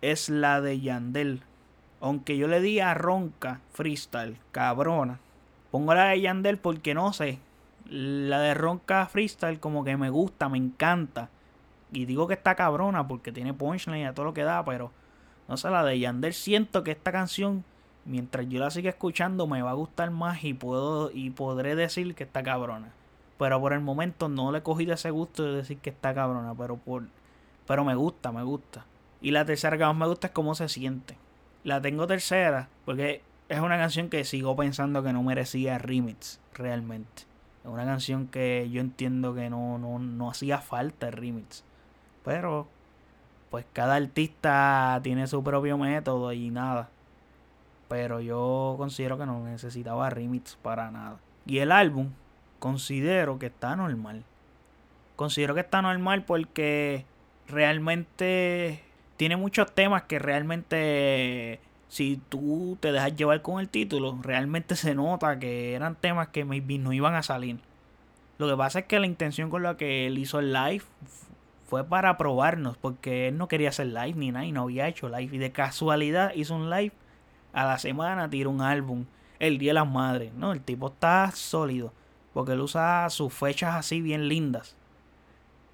es 0.02 0.30
la 0.30 0.62
de 0.62 0.80
Yandel. 0.80 1.42
Aunque 2.00 2.38
yo 2.38 2.48
le 2.48 2.62
di 2.62 2.80
a 2.80 2.94
Ronca 2.94 3.62
Freestyle, 3.74 4.38
cabrona. 4.52 5.20
Pongo 5.72 5.94
la 5.94 6.10
de 6.10 6.22
Yandel 6.22 6.58
porque 6.58 6.94
no 6.94 7.12
sé, 7.12 7.40
la 7.90 8.40
de 8.40 8.54
Ronca 8.54 9.06
Freestyle 9.08 9.60
como 9.60 9.84
que 9.84 9.98
me 9.98 10.10
gusta, 10.10 10.50
me 10.50 10.58
encanta. 10.58 11.30
Y 11.92 12.06
digo 12.06 12.28
que 12.28 12.34
está 12.36 12.56
cabrona 12.56 13.08
porque 13.08 13.32
tiene 13.32 13.54
punchline 13.54 14.02
y 14.02 14.06
a 14.06 14.14
todo 14.14 14.26
lo 14.26 14.34
que 14.34 14.44
da, 14.44 14.64
pero 14.64 14.92
no 15.48 15.58
sé, 15.58 15.70
la 15.70 15.84
de 15.84 16.00
Yandel 16.00 16.34
siento 16.34 16.84
que 16.84 16.92
esta 16.92 17.12
canción, 17.12 17.64
mientras 18.06 18.48
yo 18.50 18.60
la 18.60 18.72
siga 18.72 18.90
escuchando, 18.90 19.48
me 19.48 19.62
va 19.62 19.72
a 19.72 19.76
gustar 19.76 20.12
más 20.12 20.44
y 20.44 20.54
puedo 20.54 21.12
y 21.12 21.30
podré 21.30 21.76
decir 21.76 22.16
que 22.16 22.24
está 22.24 22.44
cabrona. 22.44 22.92
Pero 23.38 23.60
por 23.60 23.74
el 23.74 23.82
momento 23.82 24.30
no 24.30 24.52
le 24.52 24.60
he 24.60 24.64
cogido 24.64 24.94
ese 24.94 25.10
gusto 25.12 25.44
de 25.44 25.58
decir 25.58 25.78
que 25.80 25.90
está 25.90 26.14
cabrona, 26.14 26.54
pero 26.56 26.78
por 26.78 27.04
pero 27.68 27.84
me 27.84 27.96
gusta, 27.96 28.32
me 28.32 28.44
gusta. 28.44 28.86
Y 29.22 29.32
la 29.32 29.46
tercera 29.46 29.78
que 29.78 29.86
más 29.86 29.96
me 29.96 30.08
gusta 30.08 30.28
es 30.28 30.34
cómo 30.34 30.56
se 30.56 30.70
siente. 30.70 31.18
La 31.64 31.82
tengo 31.82 32.06
tercera 32.06 32.70
porque 32.86 33.24
es 33.50 33.60
una 33.60 33.78
canción 33.78 34.10
que 34.10 34.24
sigo 34.24 34.56
pensando 34.56 35.04
que 35.04 35.14
no 35.14 35.24
merecía 35.24 35.78
remix 35.78 36.40
realmente. 36.54 37.24
Es 37.64 37.70
una 37.70 37.86
canción 37.86 38.28
que 38.28 38.70
yo 38.72 38.82
entiendo 38.82 39.34
que 39.34 39.50
no, 39.50 39.80
no, 39.80 40.30
hacía 40.30 40.60
falta 40.60 41.08
el 41.08 41.14
remix. 41.14 41.64
Pero, 42.24 42.68
pues 43.50 43.66
cada 43.74 43.96
artista 43.96 45.00
tiene 45.04 45.28
su 45.28 45.44
propio 45.44 45.78
método 45.78 46.34
y 46.34 46.50
nada. 46.50 46.90
Pero 47.88 48.20
yo 48.20 48.76
considero 48.78 49.18
que 49.18 49.26
no 49.26 49.44
necesitaba 49.46 50.10
remix 50.10 50.56
para 50.56 50.92
nada. 50.92 51.18
Y 51.46 51.60
el 51.60 51.72
álbum, 51.72 52.10
considero 52.60 53.38
que 53.40 53.48
está 53.48 53.76
normal. 53.76 54.24
Considero 55.16 55.54
que 55.54 55.62
está 55.62 55.82
normal 55.82 56.24
porque 56.24 57.06
realmente 57.48 58.82
tiene 59.18 59.38
muchos 59.38 59.72
temas 59.74 60.04
que 60.04 60.20
realmente 60.20 61.60
si 61.88 62.20
tú 62.30 62.78
te 62.82 62.92
dejas 62.92 63.16
llevar 63.16 63.42
con 63.42 63.62
el 63.62 63.70
título, 63.70 64.18
realmente 64.22 64.76
se 64.76 64.96
nota 64.96 65.40
que 65.40 65.74
eran 65.74 65.96
temas 65.96 66.30
que 66.30 66.44
no 66.44 66.92
iban 66.92 67.16
a 67.16 67.24
salir. 67.24 67.60
Lo 68.38 68.50
que 68.50 68.58
pasa 68.58 68.80
es 68.80 68.86
que 68.86 69.00
la 69.00 69.06
intención 69.06 69.50
con 69.50 69.64
la 69.64 69.78
que 69.78 70.08
él 70.08 70.18
hizo 70.18 70.40
el 70.40 70.52
live 70.52 70.84
fue 71.66 71.84
para 71.84 72.18
probarnos, 72.18 72.78
porque 72.78 73.28
él 73.28 73.38
no 73.38 73.48
quería 73.48 73.70
hacer 73.70 73.88
live 73.88 74.14
ni 74.16 74.32
nada 74.32 74.46
y 74.46 74.52
no 74.52 74.64
había 74.64 74.88
hecho 74.88 75.10
live. 75.10 75.36
Y 75.36 75.40
de 75.40 75.52
casualidad 75.52 76.32
hizo 76.36 76.56
un 76.56 76.70
live 76.70 76.94
a 77.54 77.66
la 77.66 77.80
semana, 77.80 78.30
tiró 78.30 78.50
un 78.52 78.62
álbum, 78.62 79.06
el 79.40 79.58
Día 79.58 79.72
de 79.72 79.76
las 79.76 79.90
Madres. 79.90 80.34
No, 80.34 80.52
el 80.52 80.62
tipo 80.62 80.88
está 80.88 81.32
sólido, 81.32 81.92
porque 82.34 82.54
él 82.54 82.62
usa 82.62 83.10
sus 83.10 83.34
fechas 83.34 83.76
así 83.76 84.02
bien 84.02 84.28
lindas. 84.28 84.76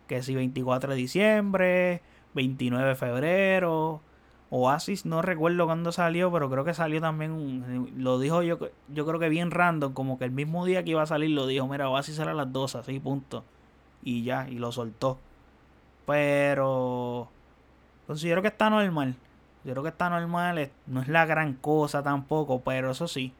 Que 0.07 0.23
si 0.23 0.35
24 0.35 0.91
de 0.91 0.95
diciembre, 0.95 2.01
29 2.33 2.89
de 2.89 2.95
febrero, 2.95 4.01
Oasis 4.49 5.05
no 5.05 5.21
recuerdo 5.21 5.65
cuándo 5.65 5.93
salió, 5.93 6.29
pero 6.31 6.49
creo 6.49 6.65
que 6.65 6.73
salió 6.73 6.99
también, 6.99 7.93
lo 7.97 8.19
dijo 8.19 8.43
yo, 8.43 8.59
yo 8.89 9.05
creo 9.05 9.17
que 9.17 9.29
bien 9.29 9.49
random, 9.49 9.93
como 9.93 10.19
que 10.19 10.25
el 10.25 10.31
mismo 10.31 10.65
día 10.65 10.83
que 10.83 10.91
iba 10.91 11.01
a 11.01 11.05
salir 11.05 11.29
lo 11.31 11.47
dijo, 11.47 11.67
mira, 11.67 11.89
Oasis 11.89 12.17
será 12.17 12.31
a 12.31 12.33
las 12.33 12.51
12, 12.51 12.79
así 12.79 12.99
punto. 12.99 13.45
Y 14.03 14.23
ya, 14.23 14.49
y 14.49 14.55
lo 14.55 14.71
soltó. 14.73 15.19
Pero 16.05 17.29
considero 18.07 18.41
que 18.41 18.49
está 18.49 18.69
normal. 18.69 19.15
Considero 19.57 19.83
que 19.83 19.89
está 19.89 20.09
normal, 20.09 20.71
no 20.87 21.01
es 21.01 21.07
la 21.07 21.25
gran 21.25 21.53
cosa 21.53 22.01
tampoco, 22.01 22.61
pero 22.61 22.91
eso 22.91 23.07
sí, 23.07 23.31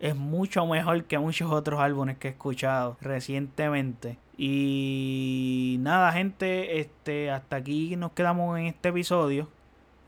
es 0.00 0.16
mucho 0.16 0.66
mejor 0.66 1.04
que 1.04 1.18
muchos 1.18 1.50
otros 1.50 1.80
álbumes 1.80 2.18
que 2.18 2.28
he 2.28 2.30
escuchado 2.30 2.96
recientemente. 3.00 4.18
Y 4.38 5.76
nada, 5.80 6.12
gente, 6.12 6.80
este 6.80 7.30
hasta 7.30 7.56
aquí 7.56 7.96
nos 7.96 8.12
quedamos 8.12 8.58
en 8.58 8.66
este 8.66 8.90
episodio. 8.90 9.48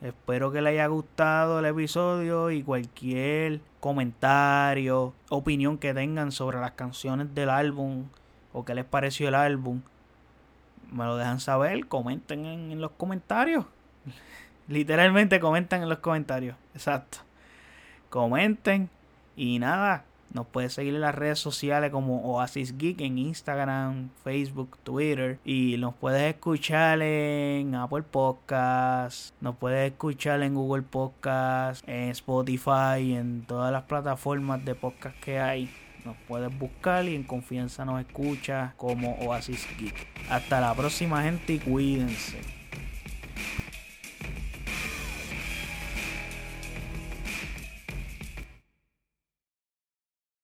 Espero 0.01 0.53
que 0.53 0.63
les 0.63 0.73
haya 0.73 0.87
gustado 0.87 1.59
el 1.59 1.65
episodio 1.67 2.51
y 2.51 2.63
cualquier 2.63 3.61
comentario, 3.81 5.13
opinión 5.29 5.79
que 5.79 5.95
tengan 5.95 6.31
sobre 6.31 6.61
las 6.61 6.73
canciones 6.73 7.35
del 7.35 7.51
álbum 7.51 8.05
o 8.53 8.65
qué 8.65 8.75
les 8.75 8.85
pareció 8.85 9.29
el 9.29 9.35
álbum, 9.35 9.83
me 10.91 11.05
lo 11.05 11.17
dejan 11.17 11.41
saber, 11.41 11.87
comenten 11.87 12.47
en, 12.47 12.81
los 12.81 12.93
comentarios. 12.93 13.65
Literalmente 14.69 15.41
comenten 15.41 15.83
en 15.83 15.89
los 15.89 15.99
comentarios. 15.99 16.57
Exacto. 16.75 17.19
Comenten 18.11 18.91
y 19.37 19.59
nada, 19.59 20.05
nos 20.33 20.47
puedes 20.47 20.75
seguir 20.75 20.95
en 20.95 21.01
las 21.01 21.15
redes 21.15 21.39
sociales 21.39 21.91
como 21.91 22.23
Oasis 22.23 22.77
Geek 22.77 23.01
en 23.01 23.19
Instagram, 23.19 24.11
Facebook, 24.25 24.79
Twitter. 24.83 25.39
Y 25.45 25.77
nos 25.79 25.95
puedes 25.95 26.35
escuchar 26.35 27.01
en 27.03 27.75
Apple 27.75 28.03
Podcasts. 28.03 29.33
Nos 29.41 29.57
puedes 29.57 29.91
escuchar 29.91 30.43
en 30.43 30.55
Google 30.55 30.83
Podcasts, 30.83 31.83
en 31.87 32.11
Spotify, 32.11 33.15
en 33.15 33.45
todas 33.47 33.73
las 33.73 33.85
plataformas 33.85 34.65
de 34.65 34.75
podcast 34.75 35.19
que 35.21 35.39
hay. 35.39 35.71
Nos 36.09 36.17
puedes 36.27 36.59
buscar 36.59 37.05
y 37.05 37.15
en 37.15 37.23
confianza 37.23 37.85
nos 37.85 38.01
escuchas 38.01 38.73
como 38.77 39.13
Oasis 39.17 39.69
Geek. 39.79 39.95
Hasta 40.31 40.59
la 40.59 40.75
próxima 40.75 41.23
gente 41.23 41.53
y 41.53 41.59
cuídense. 41.59 42.58